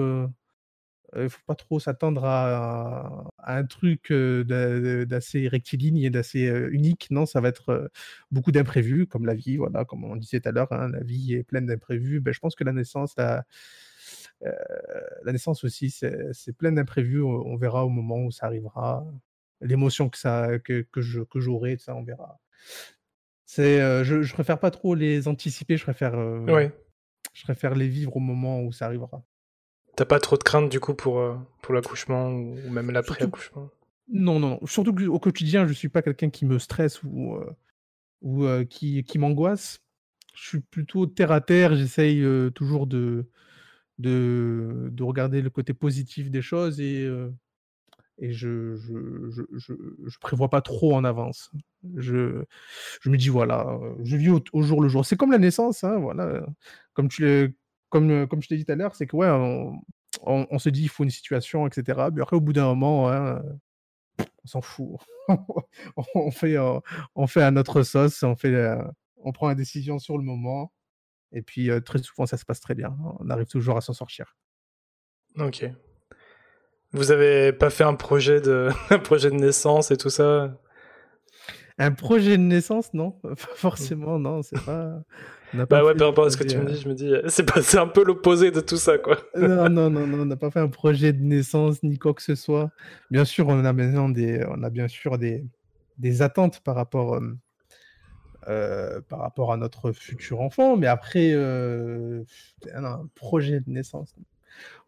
il 1.17 1.29
faut 1.29 1.43
pas 1.47 1.55
trop 1.55 1.79
s'attendre 1.79 2.25
à, 2.25 3.25
un 3.39 3.65
truc 3.65 4.13
d'assez 4.13 5.49
rectiligne 5.49 5.99
et 5.99 6.11
d'assez 6.11 6.47
unique. 6.71 7.09
Non, 7.11 7.27
ça 7.27 7.41
va 7.41 7.49
être 7.49 7.91
beaucoup 8.31 8.53
d'imprévus, 8.53 9.07
comme 9.07 9.27
la 9.27 9.35
vie, 9.35 9.57
voilà, 9.57 9.85
comme 9.85 10.05
on 10.05 10.17
disait 10.17 10.41
tout 10.41 10.49
à 10.49 10.53
l'heure, 10.53 10.73
hein, 10.73 10.89
la 10.89 11.03
vie 11.03 11.35
est 11.35 11.43
pleine 11.45 11.67
d'imprévus. 11.67 12.21
Ben, 12.21 12.33
je 12.33 12.41
pense 12.41 12.55
que 12.55 12.65
la 12.65 12.73
naissance, 12.73 13.15
la 13.17 13.45
naissance 15.27 15.65
aussi, 15.65 15.91
c'est 15.91 16.57
plein 16.57 16.73
d'imprévus. 16.73 17.23
On, 17.23 17.57
verra 17.57 17.85
au 17.85 17.91
moment 17.91 18.25
où 18.25 18.31
ça 18.31 18.47
arrivera. 18.47 19.05
L'émotion 19.63 20.09
que, 20.09 20.19
ça, 20.19 20.59
que, 20.59 20.83
que 20.83 21.41
j'aurai, 21.41 21.77
ça, 21.79 21.95
on 21.95 22.03
verra. 22.03 22.41
C'est, 23.47 24.05
je, 24.05 24.23
je 24.23 24.33
préfère 24.33 24.59
pas 24.59 24.71
trop 24.71 24.95
les 24.95 25.29
anticiper, 25.29 25.77
je 25.77 25.83
préfère, 25.83 26.15
je 26.15 27.43
préfère 27.45 27.75
les 27.75 27.89
vivre 27.89 28.17
au 28.17 28.21
moment 28.21 28.63
où 28.63 28.73
ça 28.73 28.87
arrivera. 28.87 29.25
T'as 29.97 30.07
pas 30.07 30.21
trop 30.21 30.37
de 30.39 30.43
crainte 30.43 30.71
du 30.71 30.81
coup 30.81 30.95
pour, 30.95 31.19
euh, 31.19 31.37
pour 31.61 31.75
l'accouchement 31.75 32.31
ou 32.31 32.71
même 32.71 32.91
l'après-accouchement? 32.91 33.71
Non, 34.09 34.39
non, 34.39 34.51
non. 34.61 34.67
Surtout 34.67 34.95
qu'au 34.95 35.19
quotidien, 35.19 35.67
je 35.67 35.73
suis 35.73 35.89
pas 35.89 36.03
quelqu'un 36.03 36.31
qui 36.31 36.47
me 36.47 36.59
stresse 36.59 37.03
ou, 37.03 37.35
euh, 37.35 37.51
ou 38.23 38.45
euh, 38.45 38.65
qui, 38.65 39.05
qui 39.05 39.19
m'angoisse. 39.19 39.81
Je 40.35 40.49
suis 40.49 40.61
plutôt 40.61 41.07
terre 41.07 41.31
à 41.31 41.43
terre. 41.43 41.75
J'essaye 41.75 42.25
toujours 42.53 42.87
de, 42.87 43.29
de, 43.99 44.89
de, 44.91 45.03
regarder 45.03 45.43
le 45.43 45.51
côté 45.51 45.75
positif 45.75 46.31
des 46.31 46.41
choses 46.41 46.81
et, 46.81 47.07
et 48.23 48.33
je, 48.33 48.77
je, 48.77 49.45
je, 49.59 49.73
je, 50.07 50.19
prévois 50.21 50.49
pas 50.49 50.63
trop 50.63 50.95
en 50.95 51.03
avance. 51.03 51.51
Je, 51.97 52.45
je 53.01 53.11
me 53.11 53.17
dis 53.17 53.29
voilà, 53.29 53.81
je 54.05 54.17
vis 54.17 54.31
au, 54.31 54.63
jour 54.63 54.81
le 54.81 54.89
jour. 54.89 55.05
C'est 55.05 55.17
comme 55.17 55.33
la 55.33 55.39
naissance, 55.39 55.83
hein, 55.83 55.99
voilà. 55.99 56.47
Comme 56.95 57.09
tu 57.09 57.53
comme, 57.93 58.11
euh, 58.11 58.27
comme 58.27 58.41
je 58.41 58.49
t'ai 58.49 58.57
dit 58.57 58.65
tout 58.65 58.73
à 58.73 58.77
l'heure, 58.77 58.95
c'est 58.95 59.07
que 59.07 59.17
ouais, 59.17 59.29
on, 60.23 60.59
se 60.59 60.69
dit 60.71 60.83
il 60.83 60.89
faut 60.89 61.05
une 61.05 61.11
situation, 61.11 61.67
etc. 61.67 62.09
Mais 62.13 62.23
après, 62.23 62.37
au 62.37 62.41
bout 62.41 62.53
d'un 62.53 62.67
moment, 62.67 63.11
hein, 63.11 63.43
on 64.19 64.47
s'en 64.47 64.63
fout. 64.63 64.99
on, 66.15 66.31
fait, 66.31 66.57
euh, 66.57 66.81
on 67.15 67.27
fait 67.27 67.43
à 67.43 67.51
notre 67.51 67.83
sauce, 67.83 68.23
on, 68.23 68.37
fait, 68.37 68.55
euh, 68.55 68.83
on 69.17 69.33
prend 69.33 69.49
la 69.49 69.55
décision 69.55 69.99
sur 69.99 70.17
le 70.17 70.25
moment. 70.25 70.73
Et 71.33 71.43
puis, 71.43 71.71
très 71.85 71.99
souvent, 71.99 72.27
ça 72.27 72.37
se 72.37 72.45
passe 72.45 72.61
très 72.61 72.75
bien. 72.75 72.97
On 73.21 73.31
arrive 73.31 73.47
toujours 73.47 73.77
à 73.77 73.81
s'en 73.81 73.95
sortir. 73.95 74.37
Ok. 75.37 75.65
Vous 76.93 77.11
avez 77.11 77.53
pas 77.53 77.71
fait 77.71 77.85
un 77.85 77.95
projet 77.95 78.41
de, 78.41 78.69
un 78.91 78.99
projet 78.99 79.31
de 79.31 79.37
naissance 79.37 79.91
et 79.91 79.97
tout 79.97 80.11
ça? 80.11 80.53
Un 81.79 81.93
projet 81.93 82.37
de 82.37 82.43
naissance, 82.43 82.93
non. 82.93 83.11
Pas 83.23 83.35
forcément, 83.35 84.19
non. 84.19 84.43
C'est 84.43 84.63
pas. 84.63 85.03
Bah 85.55 85.85
ouais, 85.85 85.95
par 85.95 86.09
rapport 86.09 86.25
à 86.25 86.31
ce 86.31 86.37
que 86.37 86.45
tu 86.45 86.57
me 86.57 86.65
dis, 86.65 86.81
je 86.81 86.89
me 86.89 86.95
dis, 86.95 87.13
c'est 87.29 87.45
c'est 87.61 87.79
un 87.79 87.87
peu 87.87 88.05
l'opposé 88.05 88.51
de 88.51 88.61
tout 88.61 88.77
ça, 88.79 88.97
quoi. 88.97 89.19
non, 89.37 89.69
non, 89.69 89.91
non, 89.91 90.07
non, 90.07 90.21
on 90.21 90.25
n'a 90.25 90.37
pas 90.37 90.51
fait 90.51 90.61
un 90.61 90.69
projet 90.69 91.13
de 91.13 91.23
naissance 91.23 91.83
ni 91.83 91.99
quoi 91.99 92.15
que 92.15 92.23
ce 92.23 92.35
soit. 92.35 92.71
Bien 93.11 93.27
sûr, 93.27 93.49
on 93.49 93.63
a 93.65 93.73
maintenant 93.73 94.09
des, 94.09 94.45
on 94.49 94.63
a 94.63 94.71
bien 94.71 94.89
sûr 94.89 95.19
des, 95.19 95.45
des 95.99 96.23
attentes 96.23 96.61
par 96.61 96.75
rapport, 96.75 97.17
euh, 97.17 97.37
euh, 98.49 99.01
par 99.03 99.19
rapport 99.19 99.53
à 99.53 99.59
notre 99.59 99.93
futur 99.93 100.41
enfant, 100.41 100.77
mais 100.79 100.87
après, 100.87 101.33
euh, 101.33 102.25
un 102.75 103.07
projet 103.15 103.61
de 103.61 103.71
naissance. 103.71 104.15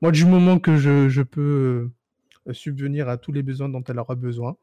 Moi, 0.03 0.13
du 0.13 0.25
moment 0.25 0.59
que 0.59 0.77
je, 0.77 1.09
je 1.09 1.23
peux 1.23 1.91
subvenir 2.53 3.09
à 3.09 3.17
tous 3.17 3.33
les 3.33 3.43
besoins 3.43 3.69
dont 3.69 3.83
elle 3.85 3.99
aura 3.99 4.15
besoin, 4.15 4.57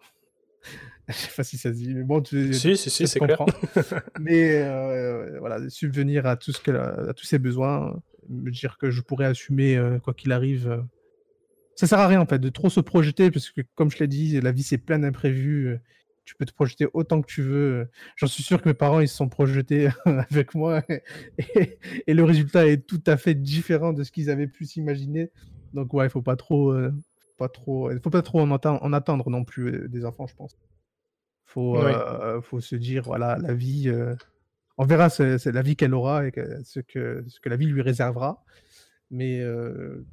je 1.07 1.13
sais 1.13 1.31
pas 1.35 1.43
si 1.43 1.57
ça 1.57 1.69
se 1.69 1.77
dit, 1.77 1.93
mais 1.93 2.03
bon, 2.03 2.21
tu, 2.21 2.53
si, 2.53 2.77
si, 2.77 2.89
si, 2.89 3.07
c'est 3.07 3.19
clair. 3.19 3.43
mais 4.19 4.61
euh, 4.61 5.39
voilà, 5.39 5.69
subvenir 5.69 6.25
à, 6.25 6.35
tout 6.35 6.51
ce 6.51 6.61
que, 6.61 6.71
à 6.71 7.13
tous 7.13 7.25
ses 7.25 7.39
besoins, 7.39 7.99
me 8.29 8.51
dire 8.51 8.77
que 8.77 8.91
je 8.91 9.01
pourrais 9.01 9.25
assumer 9.25 9.77
euh, 9.77 9.99
quoi 9.99 10.13
qu'il 10.13 10.31
arrive. 10.31 10.69
Euh, 10.69 10.81
ça 11.75 11.87
sert 11.87 11.99
à 11.99 12.07
rien 12.07 12.21
en 12.21 12.25
fait 12.25 12.39
de 12.39 12.49
trop 12.49 12.69
se 12.69 12.79
projeter 12.79 13.31
parce 13.31 13.49
que, 13.49 13.61
comme 13.75 13.89
je 13.89 13.99
l'ai 13.99 14.07
dit, 14.07 14.39
la 14.39 14.51
vie 14.51 14.63
c'est 14.63 14.77
plein 14.77 14.99
d'imprévus. 14.99 15.79
Tu 16.31 16.37
peux 16.37 16.45
te 16.45 16.53
projeter 16.53 16.87
autant 16.93 17.21
que 17.21 17.27
tu 17.27 17.41
veux. 17.41 17.89
J'en 18.15 18.27
suis 18.27 18.41
sûr 18.41 18.61
que 18.61 18.69
mes 18.69 18.73
parents 18.73 19.01
ils 19.01 19.09
se 19.09 19.17
sont 19.17 19.27
projetés 19.27 19.89
avec 20.05 20.55
moi 20.55 20.81
et, 21.37 21.77
et, 22.07 22.13
le 22.13 22.23
résultat 22.23 22.67
est 22.67 22.87
tout 22.87 23.03
à 23.05 23.17
fait 23.17 23.35
différent 23.35 23.91
de 23.91 24.05
ce 24.05 24.13
qu'ils 24.13 24.29
avaient 24.29 24.47
pu 24.47 24.65
s'imaginer. 24.65 25.29
Donc 25.73 25.93
ouais, 25.93 26.05
il 26.05 26.09
faut 26.09 26.21
pas 26.21 26.37
trop, 26.37 26.73
pas 27.37 27.49
trop, 27.49 27.91
il 27.91 27.99
faut 27.99 28.09
pas 28.09 28.21
trop 28.21 28.39
en, 28.39 28.49
en 28.49 28.93
attendre 28.93 29.29
non 29.29 29.43
plus 29.43 29.89
des 29.89 30.05
enfants, 30.05 30.25
je 30.25 30.35
pense. 30.35 30.55
Faut, 31.43 31.75
euh, 31.75 32.39
faut 32.41 32.61
se 32.61 32.77
dire, 32.77 33.03
voilà, 33.03 33.37
la 33.37 33.53
vie, 33.53 33.89
euh, 33.89 34.15
on 34.77 34.85
verra 34.85 35.09
c'est 35.09 35.45
la 35.47 35.61
vie 35.61 35.75
qu'elle 35.75 35.93
aura 35.93 36.25
et 36.25 36.31
ce, 36.63 36.79
que, 36.79 37.25
ce 37.27 37.41
que 37.41 37.49
la 37.49 37.57
vie 37.57 37.65
lui 37.65 37.81
réservera. 37.81 38.45
Mais 39.09 39.41
euh, 39.41 40.05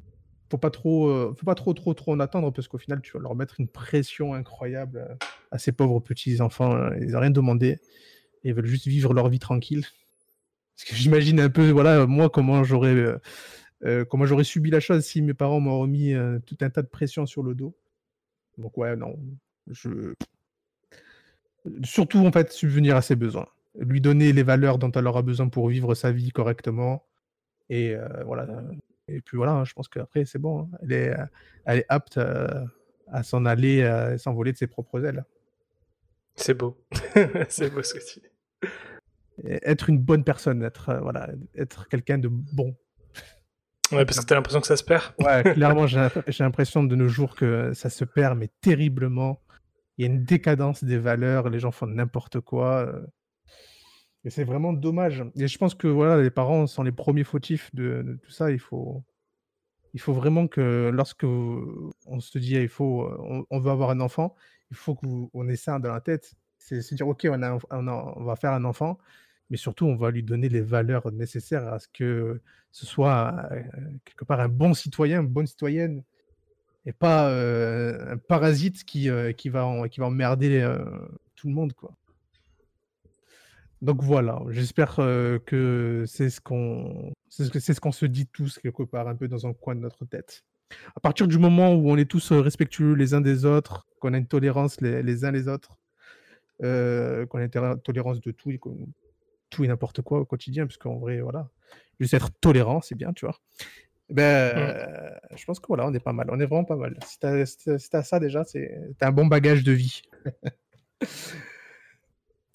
faut 0.51 0.59
pas 0.59 0.71
trop, 0.71 1.35
faut 1.35 1.47
pas 1.47 1.55
trop, 1.55 1.75
trop, 1.75 1.95
trop 1.95 2.13
en 2.13 2.21
attendre 2.21 2.53
parce 2.53 2.69
qu'au 2.69 2.79
final, 2.79 3.01
tu 3.03 3.13
vas 3.13 3.21
leur 3.21 3.35
mettre 3.35 3.61
une 3.61 3.69
pression 3.69 4.35
incroyable 4.35 5.19
à 5.51 5.59
ces 5.59 5.73
pauvres 5.73 6.01
petits 6.01 6.41
enfants. 6.41 6.75
Hein. 6.75 6.93
Ils 7.01 7.11
n'ont 7.11 7.21
rien 7.21 7.31
demandé. 7.31 7.79
Ils 8.45 8.55
veulent 8.55 8.67
juste 8.67 8.87
vivre 8.87 9.15
leur 9.15 9.29
vie 9.29 9.39
tranquille. 9.39 9.85
Parce 10.77 10.89
que 10.89 10.95
j'imagine 10.97 11.41
un 11.41 11.51
peu, 11.51 11.71
voilà, 11.71 12.07
moi, 12.07 12.31
comment 12.31 12.65
j'aurais, 12.65 13.15
comment 14.09 14.27
j'aurais 14.27 14.45
subi 14.45 14.71
la 14.71 14.81
chose 14.81 15.05
si 15.05 15.23
mes 15.23 15.35
parents 15.35 15.61
m'ont 15.61 15.79
remis 15.79 16.15
tout 16.47 16.57
un 16.61 16.71
tas 16.71 16.83
de 16.83 16.89
pression 16.89 17.27
sur 17.27 17.43
le 17.43 17.55
dos. 17.55 17.77
Donc 18.57 18.77
ouais, 18.77 18.97
non, 18.97 19.17
je 19.71 20.15
surtout 21.85 22.19
en 22.27 22.33
fait 22.33 22.51
subvenir 22.53 22.97
à 22.97 23.03
ses 23.03 23.17
besoins. 23.17 23.47
lui 23.79 24.01
donner 24.01 24.33
les 24.33 24.43
valeurs 24.43 24.79
dont 24.79 24.91
elle 24.93 25.07
aura 25.07 25.23
besoin 25.23 25.49
pour 25.49 25.69
vivre 25.69 25.95
sa 25.95 26.11
vie 26.11 26.31
correctement. 26.31 27.05
Et 27.71 27.95
voilà. 28.25 28.47
Et 29.09 29.21
puis 29.21 29.37
voilà, 29.37 29.53
hein, 29.53 29.65
je 29.65 29.73
pense 29.73 29.89
qu'après, 29.89 30.25
c'est 30.25 30.39
bon. 30.39 30.61
Hein. 30.61 30.79
Elle, 30.83 30.93
est, 30.93 31.17
elle 31.65 31.79
est 31.79 31.87
apte 31.89 32.19
à 33.11 33.23
s'en 33.23 33.45
aller, 33.45 33.83
à 33.83 34.19
s'envoler 34.19 34.53
de 34.53 34.59
ses 34.59 34.67
propres 34.67 35.05
ailes. 35.05 35.25
C'est 36.39 36.55
beau. 36.55 36.77
c'est 37.49 37.71
beau 37.71 37.83
ce 37.83 37.95
que 37.95 37.99
tu 37.99 38.21
dis. 38.21 38.71
Être 39.63 39.89
une 39.89 39.99
bonne 39.99 40.25
personne, 40.25 40.63
être, 40.63 40.99
voilà, 41.03 41.31
être 41.57 41.89
quelqu'un 41.89 42.19
de 42.19 42.29
bon. 42.29 42.77
Ouais, 43.93 44.05
parce 44.05 44.21
que 44.21 44.27
tu 44.27 44.33
as 44.33 44.37
l'impression 44.37 44.61
que 44.61 44.67
ça 44.67 44.77
se 44.77 44.85
perd. 44.85 45.15
Ouais, 45.19 45.43
clairement, 45.55 45.87
j'ai 45.87 46.45
l'impression 46.45 46.85
de 46.85 46.95
nos 46.95 47.09
jours 47.09 47.35
que 47.35 47.73
ça 47.75 47.91
se 47.91 48.05
perd, 48.05 48.39
mais 48.39 48.49
terriblement. 48.61 49.43
Il 49.97 50.07
y 50.07 50.09
a 50.09 50.13
une 50.13 50.25
décadence 50.25 50.85
des 50.85 50.99
valeurs, 50.99 51.49
les 51.49 51.59
gens 51.59 51.73
font 51.73 51.87
n'importe 51.87 52.41
quoi. 52.41 52.93
Et 54.25 54.31
c'est 54.31 54.45
vraiment 54.45 54.73
dommage. 54.73 55.25
Et 55.37 55.47
je 55.47 55.59
pense 55.59 55.75
que 55.75 55.87
voilà, 55.87 56.21
les 56.21 56.31
parents 56.31 56.67
sont 56.67 56.83
les 56.83 56.93
premiers 56.93 57.25
fautifs 57.25 57.75
de, 57.75 58.19
tout 58.23 58.31
ça. 58.31 58.51
Il 58.51 58.59
faut, 58.59 59.03
il 59.95 60.01
faut 60.01 60.13
vraiment 60.13 60.49
que 60.49 60.91
lorsque 60.93 61.25
on 61.25 62.21
se 62.21 62.39
dit 62.39 62.55
il 62.57 62.69
faut, 62.69 63.09
on, 63.51 63.61
veut 63.61 63.71
avoir 63.71 63.91
un 63.91 64.01
enfant, 64.01 64.35
il 64.71 64.77
faut 64.77 64.95
qu'on 64.95 65.49
ait 65.49 65.57
ça 65.57 65.79
dans 65.79 65.93
la 65.93 66.01
tête. 66.01 66.35
C'est 66.59 66.83
se 66.83 66.95
dire 66.95 67.07
ok, 67.09 67.27
on, 67.31 67.43
a, 67.43 67.59
on, 67.71 68.25
va 68.25 68.37
faire 68.37 68.53
un 68.53 68.65
enfant, 68.65 68.99
mais 69.51 69.57
surtout 69.57 69.87
on 69.87 69.97
va 69.97 70.11
lui 70.11 70.23
donner 70.23 70.49
les 70.49 70.61
valeurs 70.61 71.11
nécessaires 71.13 71.67
à 71.69 71.79
ce 71.79 71.89
que 71.89 72.43
ce 72.73 72.87
soit 72.87 73.49
quelque 74.05 74.25
part 74.25 74.41
un 74.41 74.49
bon 74.49 74.75
citoyen, 74.75 75.23
une 75.23 75.29
bonne 75.29 75.47
citoyenne, 75.47 76.03
et 76.85 76.93
pas 76.93 77.31
un 77.31 78.19
parasite 78.19 78.85
qui, 78.85 79.09
qui, 79.37 79.49
va, 79.49 79.89
qui 79.89 80.01
va 80.01 80.07
emmerder 80.07 80.69
tout 81.37 81.49
le 81.49 81.55
monde 81.55 81.73
quoi. 81.73 81.95
Donc 83.81 84.03
voilà, 84.03 84.41
j'espère 84.49 84.97
que 84.97 86.05
c'est 86.07 86.31
ce 86.31 86.41
qu'on 86.41 87.13
c'est 87.29 87.61
ce 87.61 87.81
qu'on 87.81 87.93
se 87.93 88.07
dit 88.07 88.27
tous 88.27 88.59
quelque 88.59 88.83
part 88.83 89.07
un 89.09 89.15
peu 89.15 89.29
dans 89.29 89.47
un 89.47 89.53
coin 89.53 89.75
de 89.75 89.81
notre 89.81 90.05
tête. 90.05 90.45
À 90.97 91.01
partir 91.01 91.29
du 91.29 91.39
moment 91.39 91.75
où 91.75 91.91
on 91.91 91.97
est 91.97 92.11
tous 92.11 92.33
respectueux 92.33 92.95
les 92.95 93.15
uns 93.15 93.21
des 93.21 93.45
autres, 93.45 93.87
qu'on 94.01 94.15
a 94.15 94.19
une 94.19 94.27
tolérance 94.27 94.81
les, 94.81 95.25
uns 95.25 95.31
les 95.31 95.49
autres, 95.49 95.77
qu'on 96.61 97.39
a 97.39 97.43
une 97.43 97.81
tolérance 97.81 98.21
de 98.21 98.31
tout 98.33 98.51
et 98.51 98.61
tout 99.51 99.65
et 99.65 99.69
n'importe 99.69 100.03
quoi 100.03 100.21
au 100.21 100.25
quotidien, 100.25 100.67
parce 100.67 100.77
qu'en 100.77 100.99
vrai, 100.99 101.21
voilà, 101.21 101.49
juste 102.01 102.15
être 102.15 102.31
tolérant, 102.41 102.81
c'est 102.81 102.95
bien, 102.95 103.13
tu 103.13 103.27
vois. 103.27 103.37
Ben, 104.11 104.55
mmh. 104.55 105.37
je 105.37 105.45
pense 105.45 105.61
que 105.61 105.67
voilà, 105.69 105.87
on 105.87 105.93
est 105.93 106.01
pas 106.01 106.13
mal, 106.13 106.29
on 106.31 106.41
est 106.41 106.47
vraiment 106.47 106.65
pas 106.65 106.77
mal. 106.77 106.97
Si 107.05 107.19
t'as 107.19 107.45
as 107.99 108.03
ça 108.03 108.19
déjà, 108.19 108.43
c'est 108.45 108.95
un 109.01 109.13
bon 109.13 109.27
bagage 109.27 109.65
de 109.65 109.73
vie. 109.73 110.03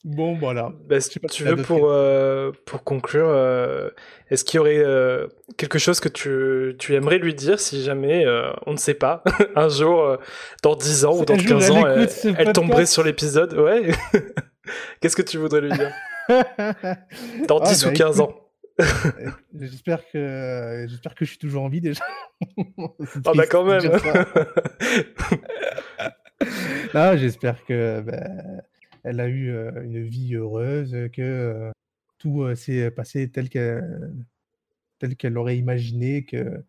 Bon, 0.04 0.36
voilà. 0.36 0.74
Bah, 0.86 1.00
si 1.00 1.18
tu 1.32 1.44
veux, 1.46 1.56
pour, 1.56 1.90
euh, 1.90 2.52
pour 2.66 2.84
conclure, 2.84 3.28
euh, 3.30 3.90
est-ce 4.30 4.44
qu'il 4.44 4.58
y 4.58 4.60
aurait 4.60 4.84
euh, 4.84 5.28
quelque 5.56 5.80
chose 5.80 6.02
que 6.02 6.10
tu, 6.10 6.76
tu, 6.78 6.94
aimerais 6.96 7.20
lui 7.20 7.34
dire 7.34 7.58
si 7.58 7.82
jamais, 7.84 8.26
on 8.66 8.74
ne 8.74 8.78
sait 8.78 8.96
pas, 8.96 9.24
un 9.56 9.70
jour, 9.70 10.18
dans 10.62 10.76
10 10.76 11.06
ans 11.06 11.18
ou 11.18 11.26
dans 11.26 11.38
15 11.38 11.72
ans, 11.72 11.88
elle, 11.88 12.52
tomberait 12.52 12.86
sur 12.86 13.04
l'épisode? 13.04 13.54
Ouais. 13.54 13.92
Qu'est-ce 15.00 15.16
que 15.16 15.22
tu 15.22 15.38
voudrais 15.38 15.62
lui 15.62 15.72
dire? 15.72 15.94
Dans 17.50 17.60
10 17.60 17.84
ah, 17.84 17.90
ou 17.90 17.92
15 17.92 18.18
bah, 18.18 18.24
ans 18.24 18.40
J'espère 19.54 20.00
que 20.10 20.86
j'espère 20.88 21.16
que 21.16 21.26
je 21.26 21.32
suis 21.32 21.38
toujours 21.38 21.64
en 21.64 21.70
vie 21.70 21.82
déjà. 21.82 22.02
ah 23.26 23.32
bah 23.36 23.46
quand 23.46 23.66
même. 23.66 23.92
non, 26.94 27.18
j'espère 27.18 27.64
que 27.66 28.00
bah, 28.00 28.64
elle 29.04 29.20
a 29.20 29.28
eu 29.28 29.52
une 29.84 30.02
vie 30.02 30.36
heureuse, 30.36 30.96
que 31.14 31.72
tout 32.18 32.56
s'est 32.56 32.90
passé 32.92 33.30
tel 33.30 33.50
qu'elle 33.50 34.26
tel 35.00 35.34
l'aurait 35.34 35.58
imaginé, 35.58 36.24
que 36.24 36.64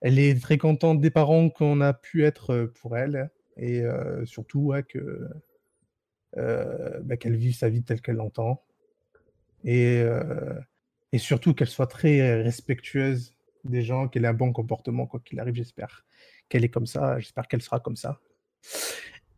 elle 0.00 0.18
est 0.18 0.40
très 0.40 0.58
contente 0.58 1.00
des 1.00 1.10
parents 1.10 1.50
qu'on 1.50 1.80
a 1.80 1.92
pu 1.92 2.24
être 2.24 2.72
pour 2.80 2.96
elle, 2.96 3.30
et 3.56 3.82
surtout 4.24 4.72
que 4.88 5.28
bah, 6.36 7.16
qu'elle 7.16 7.36
vive 7.36 7.54
sa 7.54 7.68
vie 7.68 7.82
telle 7.82 8.00
qu'elle 8.00 8.16
l'entend, 8.16 8.64
et, 9.64 10.02
et 11.12 11.18
surtout 11.18 11.54
qu'elle 11.54 11.68
soit 11.68 11.86
très 11.86 12.42
respectueuse 12.42 13.34
des 13.64 13.82
gens, 13.82 14.08
qu'elle 14.08 14.24
ait 14.24 14.28
un 14.28 14.34
bon 14.34 14.52
comportement 14.52 15.06
quoi 15.06 15.20
qu'il 15.20 15.40
arrive, 15.40 15.54
j'espère 15.54 16.04
qu'elle 16.48 16.64
est 16.64 16.70
comme 16.70 16.86
ça, 16.86 17.18
j'espère 17.18 17.46
qu'elle 17.48 17.62
sera 17.62 17.80
comme 17.80 17.96
ça. 17.96 18.20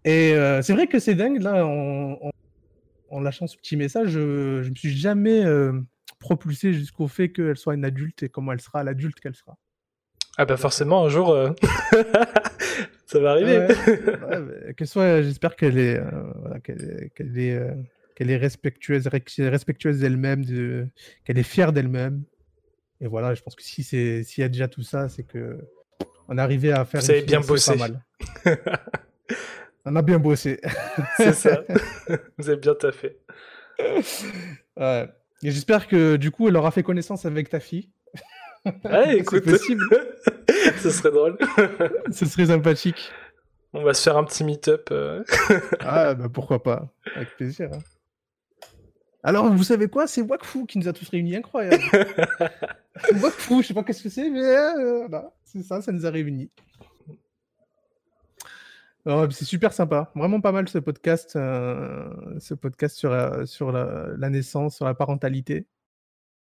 Et 0.05 0.35
euh, 0.35 0.63
c'est 0.63 0.73
vrai 0.73 0.87
que 0.87 0.99
c'est 0.99 1.15
dingue, 1.15 1.43
là, 1.43 1.65
en, 1.67 3.21
lâchant 3.21 3.47
ce 3.47 3.57
petit 3.57 3.77
message, 3.77 4.09
je, 4.09 4.63
je 4.63 4.71
me 4.71 4.75
suis 4.75 4.97
jamais 4.97 5.45
euh, 5.45 5.73
propulsé 6.19 6.73
jusqu'au 6.73 7.09
fait 7.09 7.31
qu'elle 7.31 7.57
soit 7.57 7.75
une 7.75 7.85
adulte 7.85 8.23
et 8.23 8.29
comment 8.29 8.53
elle 8.53 8.61
sera 8.61 8.83
l'adulte 8.83 9.21
qu'elle 9.21 9.35
sera. 9.35 9.59
Ah 10.39 10.47
bah 10.47 10.57
forcément, 10.57 11.05
un 11.05 11.09
jour, 11.09 11.31
euh, 11.31 11.51
ça 13.07 13.19
va 13.19 13.33
arriver. 13.33 13.67
qu'elle 14.77 14.87
soit, 14.87 15.23
j'espère 15.23 15.55
qu'elle 15.57 15.77
est, 15.77 16.01
qu'elle 16.65 17.11
qu'elle 17.15 17.39
est, 17.39 17.61
qu'elle 18.15 18.31
est 18.31 18.37
respectueuse, 18.37 19.07
respectueuse 19.07 19.99
d'elle-même, 19.99 20.45
de, 20.45 20.87
qu'elle 21.25 21.37
est 21.37 21.43
fière 21.43 21.73
d'elle-même. 21.73 22.23
Et 23.03 23.07
voilà, 23.07 23.35
je 23.35 23.43
pense 23.43 23.55
que 23.55 23.63
si 23.63 23.83
c'est, 23.83 24.23
s'il 24.23 24.43
y 24.43 24.45
a 24.45 24.49
déjà 24.49 24.69
tout 24.69 24.83
ça, 24.83 25.09
c'est 25.09 25.25
que 25.25 25.59
on 26.29 26.39
est 26.39 26.41
arrivé 26.41 26.73
à 26.73 26.85
faire. 26.85 27.01
Vous 27.01 27.11
avez 27.11 27.23
bien 27.23 27.41
bossé. 27.41 27.77
Pas 27.77 27.89
mal. 27.89 28.05
On 29.85 29.97
a 29.97 30.03
bien 30.03 30.19
bossé. 30.19 30.61
C'est 31.17 31.33
ça. 31.33 31.63
Vous 32.39 32.49
avez 32.49 32.61
bien 32.61 32.75
taffé. 32.75 33.19
Ouais. 34.77 35.09
Et 35.43 35.51
j'espère 35.51 35.89
que 35.89 36.17
du 36.17 36.31
coup, 36.31 36.49
elle 36.49 36.57
aura 36.57 36.71
fait 36.71 36.83
connaissance 36.83 37.25
avec 37.25 37.49
ta 37.49 37.61
fille. 37.61 37.91
Ouais, 38.85 39.17
écoute. 39.19 39.45
possible. 39.45 39.85
Ce 40.83 40.91
serait 40.91 41.11
drôle. 41.11 41.39
Ce 42.11 42.27
serait 42.27 42.47
sympathique. 42.47 43.11
On 43.73 43.83
va 43.83 43.95
se 43.95 44.03
faire 44.03 44.17
un 44.17 44.25
petit 44.25 44.45
meet-up. 44.45 44.89
Euh. 44.91 45.25
ah, 45.81 46.15
bah 46.15 46.29
pourquoi 46.33 46.63
pas. 46.63 46.93
Avec 47.15 47.37
plaisir. 47.37 47.71
Hein. 47.73 47.79
Alors, 49.23 49.51
vous 49.53 49.63
savez 49.63 49.89
quoi? 49.89 50.07
C'est 50.07 50.23
Wakfu 50.23 50.67
qui 50.67 50.79
nous 50.79 50.89
a 50.89 50.93
tous 50.93 51.09
réunis, 51.09 51.37
incroyable. 51.37 51.83
Wakfu, 53.23 53.63
je 53.63 53.69
sais 53.69 53.75
pas 53.75 53.85
qu'est-ce 53.85 54.03
que 54.03 54.09
c'est, 54.09 54.29
mais 54.29 54.43
euh, 54.43 55.07
c'est 55.45 55.63
ça, 55.63 55.81
ça 55.81 55.93
nous 55.93 56.05
a 56.05 56.11
réunis. 56.11 56.51
Oh, 59.07 59.27
c'est 59.31 59.47
super 59.47 59.73
sympa, 59.73 60.11
vraiment 60.15 60.41
pas 60.41 60.53
mal 60.53 60.69
ce 60.69 60.79
podcast, 60.79 61.35
euh, 61.37 62.11
ce 62.39 62.53
podcast 62.53 62.97
sur, 62.97 63.11
la, 63.11 63.47
sur 63.47 63.73
la, 63.73 64.31
naissance, 64.31 64.77
sur 64.77 64.85
la 64.85 64.95
parentalité. 64.95 65.67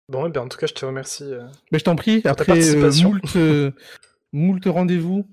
Bon, 0.09 0.27
eh 0.27 0.29
bien, 0.29 0.41
en 0.41 0.47
tout 0.49 0.57
cas, 0.57 0.67
je 0.67 0.73
te 0.73 0.85
remercie. 0.85 1.33
Euh, 1.33 1.47
mais 1.71 1.79
je 1.79 1.85
t'en 1.85 1.95
prie, 1.95 2.21
après 2.25 2.75
euh, 2.75 2.91
moult, 3.03 3.37
moult 4.33 4.65
rendez-vous. 4.65 5.25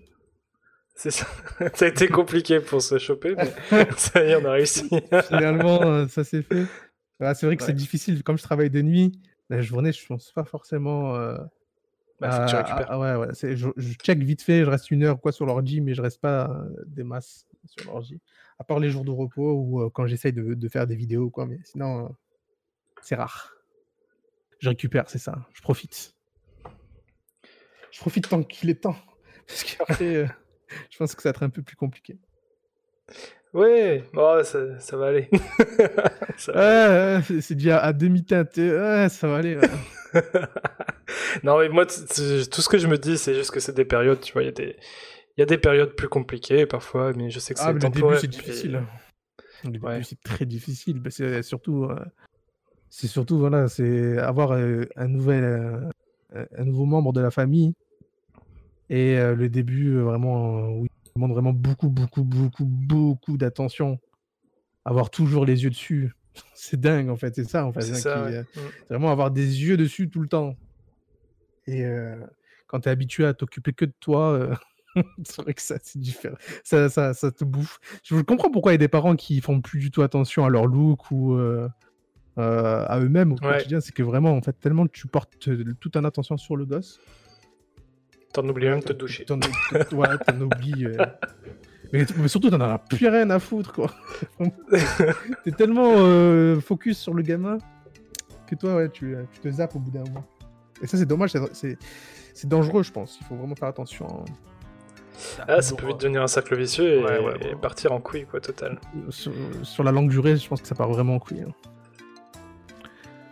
C'est 0.94 1.10
ça. 1.10 1.26
ça 1.74 1.84
a 1.84 1.88
été 1.88 2.08
compliqué 2.08 2.58
pour 2.58 2.82
se 2.82 2.98
choper, 2.98 3.34
mais 3.36 3.86
ça 3.96 4.24
y 4.24 4.30
est, 4.30 4.36
on 4.36 4.44
a 4.44 4.52
réussi. 4.52 4.88
Finalement, 5.28 6.08
ça 6.08 6.24
s'est 6.24 6.42
fait. 6.42 6.66
Ah, 7.20 7.34
c'est 7.34 7.46
vrai 7.46 7.56
que 7.56 7.62
c'est 7.64 7.72
difficile, 7.72 8.22
comme 8.24 8.36
je 8.38 8.42
travaille 8.42 8.70
de 8.70 8.82
nuit, 8.82 9.20
la 9.48 9.60
journée, 9.60 9.92
je 9.92 10.04
pense 10.06 10.32
pas 10.32 10.44
forcément 10.44 11.16
bah, 12.20 12.46
tu 12.48 12.56
ah, 12.56 12.86
ah, 12.88 12.98
ouais, 12.98 13.14
ouais. 13.14 13.28
Je, 13.56 13.68
je, 13.76 13.92
check 13.94 14.18
vite 14.18 14.42
fait, 14.42 14.64
je 14.64 14.70
reste 14.70 14.90
une 14.90 15.04
heure 15.04 15.20
quoi 15.20 15.30
sur 15.30 15.46
l'ordi, 15.46 15.80
mais 15.80 15.94
je 15.94 16.02
reste 16.02 16.20
pas 16.20 16.50
euh, 16.50 16.84
des 16.86 17.04
masses 17.04 17.46
sur 17.66 17.92
l'ordi. 17.92 18.20
À 18.58 18.64
part 18.64 18.80
les 18.80 18.90
jours 18.90 19.04
de 19.04 19.12
repos 19.12 19.52
ou 19.52 19.82
euh, 19.82 19.90
quand 19.90 20.06
j'essaye 20.06 20.32
de, 20.32 20.54
de, 20.54 20.68
faire 20.68 20.88
des 20.88 20.96
vidéos, 20.96 21.30
quoi. 21.30 21.46
Mais 21.46 21.60
sinon, 21.62 22.06
euh, 22.06 22.08
c'est 23.02 23.14
rare. 23.14 23.54
Je 24.58 24.68
récupère, 24.68 25.08
c'est 25.08 25.18
ça. 25.18 25.46
Je 25.52 25.62
profite. 25.62 26.14
Je 27.92 28.00
profite 28.00 28.28
tant 28.28 28.42
qu'il 28.42 28.70
est 28.70 28.82
temps. 28.82 28.96
Parce 29.46 29.62
qu'après, 29.62 30.28
je 30.90 30.98
pense 30.98 31.14
que 31.14 31.22
ça 31.22 31.28
va 31.28 31.30
être 31.30 31.42
un 31.44 31.50
peu 31.50 31.62
plus 31.62 31.76
compliqué. 31.76 32.18
Ouais, 33.54 34.04
oh, 34.14 34.40
ça, 34.42 34.78
ça, 34.80 34.96
va 34.96 35.06
aller. 35.06 35.30
ça 36.36 37.22
c'est 37.22 37.54
déjà 37.54 37.78
à 37.78 37.92
demi-teinte. 37.92 38.56
Ouais, 38.56 39.08
ça 39.08 39.28
va 39.28 39.36
aller. 39.36 39.58
non, 41.42 41.58
mais 41.58 41.68
moi, 41.68 41.86
tout 41.86 41.94
ce 42.60 42.68
que 42.68 42.78
je 42.78 42.86
me 42.86 42.98
dis, 42.98 43.18
c'est 43.18 43.34
juste 43.34 43.50
que 43.50 43.60
c'est 43.60 43.74
des 43.74 43.84
périodes, 43.84 44.20
tu 44.20 44.32
vois, 44.32 44.42
il 44.42 44.46
y 44.46 44.48
a 44.48 44.52
des... 44.52 44.76
Il 45.36 45.40
y 45.40 45.44
a 45.44 45.46
des 45.46 45.58
périodes 45.58 45.94
plus 45.94 46.08
compliquées 46.08 46.66
parfois, 46.66 47.12
mais 47.12 47.30
je 47.30 47.38
sais 47.38 47.54
que 47.54 47.60
ah, 47.62 47.70
c'est 47.72 47.78
temporaire. 47.78 48.20
Le 48.20 48.26
début, 48.26 48.34
c'est 48.34 48.42
difficile. 48.44 48.82
Le 49.62 49.70
début, 49.70 50.02
c'est 50.02 50.20
très 50.20 50.46
difficile. 50.46 51.00
C'est 51.10 51.42
surtout, 51.44 51.84
euh, 51.84 52.04
c'est 52.90 53.06
surtout, 53.06 53.38
voilà, 53.38 53.68
c'est 53.68 54.18
avoir 54.18 54.50
euh, 54.50 54.82
un 54.96 55.06
nouvel, 55.06 55.44
euh, 55.44 56.44
un 56.56 56.64
nouveau 56.64 56.86
membre 56.86 57.12
de 57.12 57.20
la 57.20 57.30
famille. 57.30 57.74
Et 58.90 59.16
le 59.16 59.48
début, 59.48 60.00
vraiment, 60.00 60.70
oui, 60.70 60.88
demande 61.14 61.32
vraiment 61.32 61.52
beaucoup, 61.52 61.88
beaucoup, 61.88 62.24
beaucoup, 62.24 62.64
beaucoup 62.64 63.36
d'attention. 63.36 64.00
Avoir 64.84 65.08
toujours 65.08 65.44
les 65.44 65.62
yeux 65.62 65.70
dessus. 65.70 66.14
c'est 66.54 66.80
dingue, 66.80 67.10
en 67.10 67.16
fait. 67.16 67.34
C'est 67.34 67.44
ça, 67.44 67.64
en 67.64 67.72
fait. 67.72 68.08
Hein, 68.08 68.42
mm. 68.42 68.60
Vraiment 68.90 69.12
avoir 69.12 69.30
des 69.30 69.62
yeux 69.62 69.76
dessus 69.76 70.08
tout 70.08 70.20
le 70.20 70.28
temps. 70.28 70.56
Et 71.68 71.84
quand 72.66 72.80
tu 72.80 72.88
es 72.88 72.92
habitué 72.92 73.26
à 73.26 73.34
t'occuper 73.34 73.72
que 73.72 73.84
de 73.84 73.92
toi, 74.00 74.50
c'est 75.24 75.42
vrai 75.42 75.54
que 75.54 75.62
ça, 75.62 75.76
c'est 75.82 75.98
différent. 75.98 76.36
Ça, 76.64 76.88
ça, 76.88 77.14
ça, 77.14 77.30
te 77.30 77.44
bouffe. 77.44 77.78
Je 78.02 78.20
comprends 78.22 78.50
pourquoi 78.50 78.72
il 78.72 78.74
y 78.74 78.76
a 78.76 78.78
des 78.78 78.88
parents 78.88 79.16
qui 79.16 79.40
font 79.40 79.60
plus 79.60 79.78
du 79.78 79.90
tout 79.90 80.02
attention 80.02 80.44
à 80.44 80.48
leur 80.48 80.66
look 80.66 81.10
ou 81.10 81.38
euh, 82.38 82.84
à 82.86 83.00
eux-mêmes 83.00 83.32
au 83.32 83.36
quotidien, 83.36 83.80
c'est 83.80 83.92
que 83.92 84.02
vraiment, 84.04 84.30
en 84.30 84.42
fait, 84.42 84.52
tellement 84.52 84.86
tu 84.86 85.08
portes 85.08 85.32
toute 85.38 85.92
ton 85.92 86.04
attention 86.04 86.36
sur 86.36 86.56
le 86.56 86.66
gosse. 86.66 87.00
T'en 88.32 88.48
oublies 88.48 88.68
même 88.68 88.78
de 88.78 88.84
te 88.84 88.92
doucher. 88.92 89.24
T'en 89.24 89.40
oublies. 90.40 90.86
Euh. 90.86 90.96
Mais, 91.92 92.06
surtout, 92.28 92.50
t'en 92.50 92.60
as 92.60 92.78
plus 92.78 93.08
rien 93.08 93.28
à 93.30 93.38
foutre, 93.38 93.72
quoi. 93.72 93.90
T'es 95.44 95.52
tellement 95.52 95.94
euh, 95.96 96.60
focus 96.60 96.98
sur 96.98 97.14
le 97.14 97.22
gamin 97.22 97.58
que 98.46 98.54
toi, 98.54 98.76
ouais, 98.76 98.88
tu, 98.90 99.16
tu 99.32 99.40
te 99.40 99.50
zappes 99.50 99.74
au 99.74 99.80
bout 99.80 99.90
d'un 99.90 100.04
moment. 100.04 100.24
Et 100.82 100.86
ça, 100.86 100.96
c'est 100.96 101.06
dommage, 101.06 101.32
c'est 101.52 102.48
dangereux, 102.48 102.82
je 102.82 102.92
pense. 102.92 103.18
Il 103.20 103.26
faut 103.26 103.36
vraiment 103.36 103.54
faire 103.54 103.68
attention. 103.68 104.06
Hein. 104.06 104.24
Ah, 105.48 105.62
ça 105.62 105.74
peut 105.74 105.86
vite 105.86 106.00
devenir 106.00 106.22
un 106.22 106.28
cercle 106.28 106.56
vicieux 106.56 107.04
et, 107.42 107.56
partir 107.56 107.92
en 107.92 108.00
couille, 108.00 108.26
quoi, 108.26 108.40
total. 108.40 108.78
Sur, 109.10 109.84
la 109.84 109.92
longue 109.92 110.10
durée, 110.10 110.36
je 110.36 110.48
pense 110.48 110.62
que 110.62 110.68
ça 110.68 110.74
part 110.74 110.88
vraiment 110.88 111.16
en 111.16 111.18
couille. 111.18 111.42
Hein. 111.42 111.52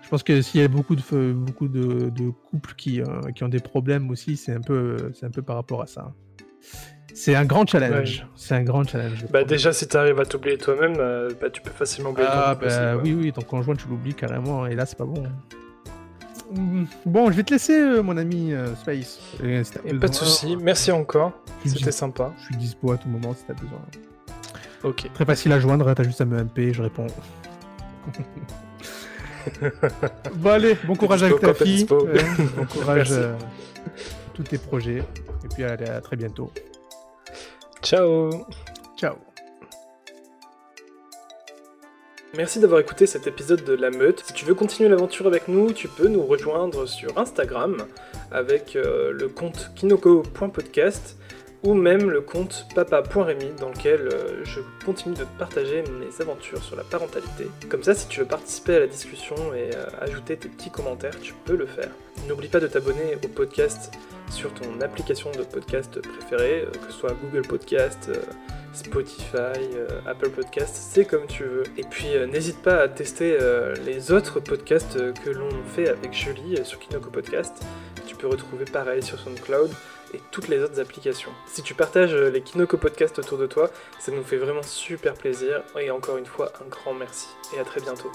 Je 0.02 0.08
pense 0.08 0.22
que 0.22 0.40
s'il 0.40 0.60
y 0.60 0.64
a 0.64 0.68
beaucoup 0.68 0.94
de, 0.94 1.32
beaucoup 1.32 1.68
de, 1.68 2.30
couples 2.50 2.74
qui, 2.76 3.00
euh, 3.00 3.06
qui, 3.34 3.42
ont 3.42 3.48
des 3.48 3.60
problèmes 3.60 4.10
aussi, 4.10 4.36
c'est 4.36 4.52
un, 4.52 4.60
peu, 4.60 5.12
un 5.20 5.30
peu 5.30 5.42
par 5.42 5.56
rapport 5.56 5.82
à 5.82 5.86
ça. 5.86 6.12
C'est 7.12 7.34
un 7.34 7.44
grand 7.44 7.66
challenge. 7.66 8.26
C'est 8.36 8.54
un 8.54 8.62
grand 8.62 8.84
challenge. 8.84 9.26
Bah 9.30 9.42
déjà, 9.42 9.72
si 9.72 9.88
tu 9.88 9.96
arrives 9.96 10.20
à 10.20 10.26
t'oublier 10.26 10.58
toi-même, 10.58 10.96
euh, 10.98 11.30
bah, 11.40 11.50
tu 11.50 11.62
peux 11.62 11.70
facilement 11.70 12.10
oublier 12.10 12.28
ah, 12.30 12.56
ton 12.60 12.66
bah, 12.66 12.96
Oui, 13.02 13.14
oui, 13.14 13.32
ton 13.32 13.42
conjoint, 13.42 13.74
tu 13.74 13.88
l'oublies 13.88 14.14
carrément. 14.14 14.66
Et 14.66 14.74
là, 14.74 14.86
c'est 14.86 14.98
pas 14.98 15.06
bon. 15.06 15.24
Bon, 17.04 17.30
je 17.30 17.36
vais 17.36 17.42
te 17.42 17.52
laisser, 17.52 17.78
euh, 17.78 18.02
mon 18.02 18.16
ami 18.16 18.52
euh, 18.52 18.74
Space. 18.76 19.18
pas 20.00 20.08
de 20.08 20.14
soucis, 20.14 20.56
merci 20.56 20.92
encore. 20.92 21.32
C'était 21.64 21.92
sympa. 21.92 22.32
Je 22.38 22.44
suis 22.46 22.56
dispo 22.56 22.92
à 22.92 22.98
tout 22.98 23.08
moment 23.08 23.34
si 23.34 23.44
t'as 23.46 23.54
besoin. 23.54 23.80
Ok. 24.84 25.10
Très 25.12 25.24
facile 25.24 25.52
à 25.52 25.60
joindre, 25.60 25.92
t'as 25.94 26.04
juste 26.04 26.20
à 26.20 26.24
me 26.24 26.38
MP, 26.38 26.72
je 26.72 26.82
réponds. 26.82 27.06
bon, 30.36 30.50
allez, 30.50 30.76
bon 30.84 30.94
courage 30.94 31.22
avec 31.24 31.40
ta 31.40 31.54
fille. 31.54 31.84
bon 31.86 32.66
courage 32.66 33.12
à 33.12 33.36
tous 34.34 34.44
tes 34.44 34.58
projets. 34.58 35.02
Et 35.44 35.48
puis, 35.52 35.64
allez, 35.64 35.88
à 35.88 36.00
très 36.00 36.16
bientôt. 36.16 36.52
Ciao. 37.82 38.46
Ciao. 38.96 39.25
Merci 42.36 42.60
d'avoir 42.60 42.80
écouté 42.80 43.06
cet 43.06 43.26
épisode 43.26 43.64
de 43.64 43.72
La 43.72 43.90
Meute. 43.90 44.22
Si 44.26 44.34
tu 44.34 44.44
veux 44.44 44.54
continuer 44.54 44.90
l'aventure 44.90 45.26
avec 45.26 45.48
nous, 45.48 45.72
tu 45.72 45.88
peux 45.88 46.08
nous 46.08 46.22
rejoindre 46.22 46.84
sur 46.86 47.16
Instagram 47.16 47.78
avec 48.30 48.76
euh, 48.76 49.10
le 49.10 49.28
compte 49.28 49.70
kinoko.podcast 49.74 51.16
ou 51.62 51.74
même 51.74 52.10
le 52.10 52.20
compte 52.20 52.66
papa.remy 52.74 53.52
dans 53.58 53.70
lequel 53.70 54.08
euh, 54.12 54.44
je 54.44 54.60
continue 54.84 55.14
de 55.14 55.24
partager 55.38 55.82
mes 55.82 56.20
aventures 56.20 56.62
sur 56.62 56.76
la 56.76 56.84
parentalité. 56.84 57.46
Comme 57.68 57.82
ça, 57.82 57.94
si 57.94 58.08
tu 58.08 58.20
veux 58.20 58.26
participer 58.26 58.76
à 58.76 58.80
la 58.80 58.86
discussion 58.86 59.36
et 59.54 59.70
euh, 59.74 59.86
ajouter 60.00 60.36
tes 60.36 60.48
petits 60.48 60.70
commentaires, 60.70 61.18
tu 61.20 61.34
peux 61.44 61.56
le 61.56 61.66
faire. 61.66 61.90
N'oublie 62.28 62.48
pas 62.48 62.60
de 62.60 62.66
t'abonner 62.66 63.16
au 63.24 63.28
podcast 63.28 63.92
sur 64.30 64.52
ton 64.54 64.80
application 64.80 65.30
de 65.30 65.42
podcast 65.42 66.00
préférée, 66.00 66.66
que 66.72 66.92
ce 66.92 66.98
soit 66.98 67.14
Google 67.22 67.46
Podcast, 67.46 68.10
Spotify, 68.76 69.58
euh, 69.74 69.88
Apple 70.06 70.30
Podcast, 70.30 70.76
c'est 70.76 71.06
comme 71.06 71.26
tu 71.26 71.44
veux. 71.44 71.62
Et 71.78 71.82
puis 71.82 72.14
euh, 72.14 72.26
n'hésite 72.26 72.60
pas 72.62 72.82
à 72.82 72.88
tester 72.88 73.36
euh, 73.40 73.74
les 73.86 74.12
autres 74.12 74.38
podcasts 74.38 74.98
que 75.24 75.30
l'on 75.30 75.48
fait 75.74 75.88
avec 75.88 76.12
Julie 76.12 76.62
sur 76.64 76.78
Kinoko 76.78 77.10
Podcast. 77.10 77.64
Tu 78.06 78.14
peux 78.14 78.26
retrouver 78.26 78.66
pareil 78.66 79.02
sur 79.02 79.18
SoundCloud 79.18 79.70
toutes 80.30 80.48
les 80.48 80.62
autres 80.62 80.80
applications. 80.80 81.32
Si 81.46 81.62
tu 81.62 81.74
partages 81.74 82.14
les 82.14 82.40
Kinoko 82.40 82.76
Podcast 82.76 83.18
autour 83.18 83.38
de 83.38 83.46
toi, 83.46 83.70
ça 83.98 84.12
nous 84.12 84.22
fait 84.22 84.36
vraiment 84.36 84.62
super 84.62 85.14
plaisir. 85.14 85.62
Et 85.78 85.90
encore 85.90 86.16
une 86.16 86.26
fois, 86.26 86.52
un 86.64 86.68
grand 86.68 86.94
merci. 86.94 87.28
Et 87.56 87.60
à 87.60 87.64
très 87.64 87.80
bientôt. 87.80 88.10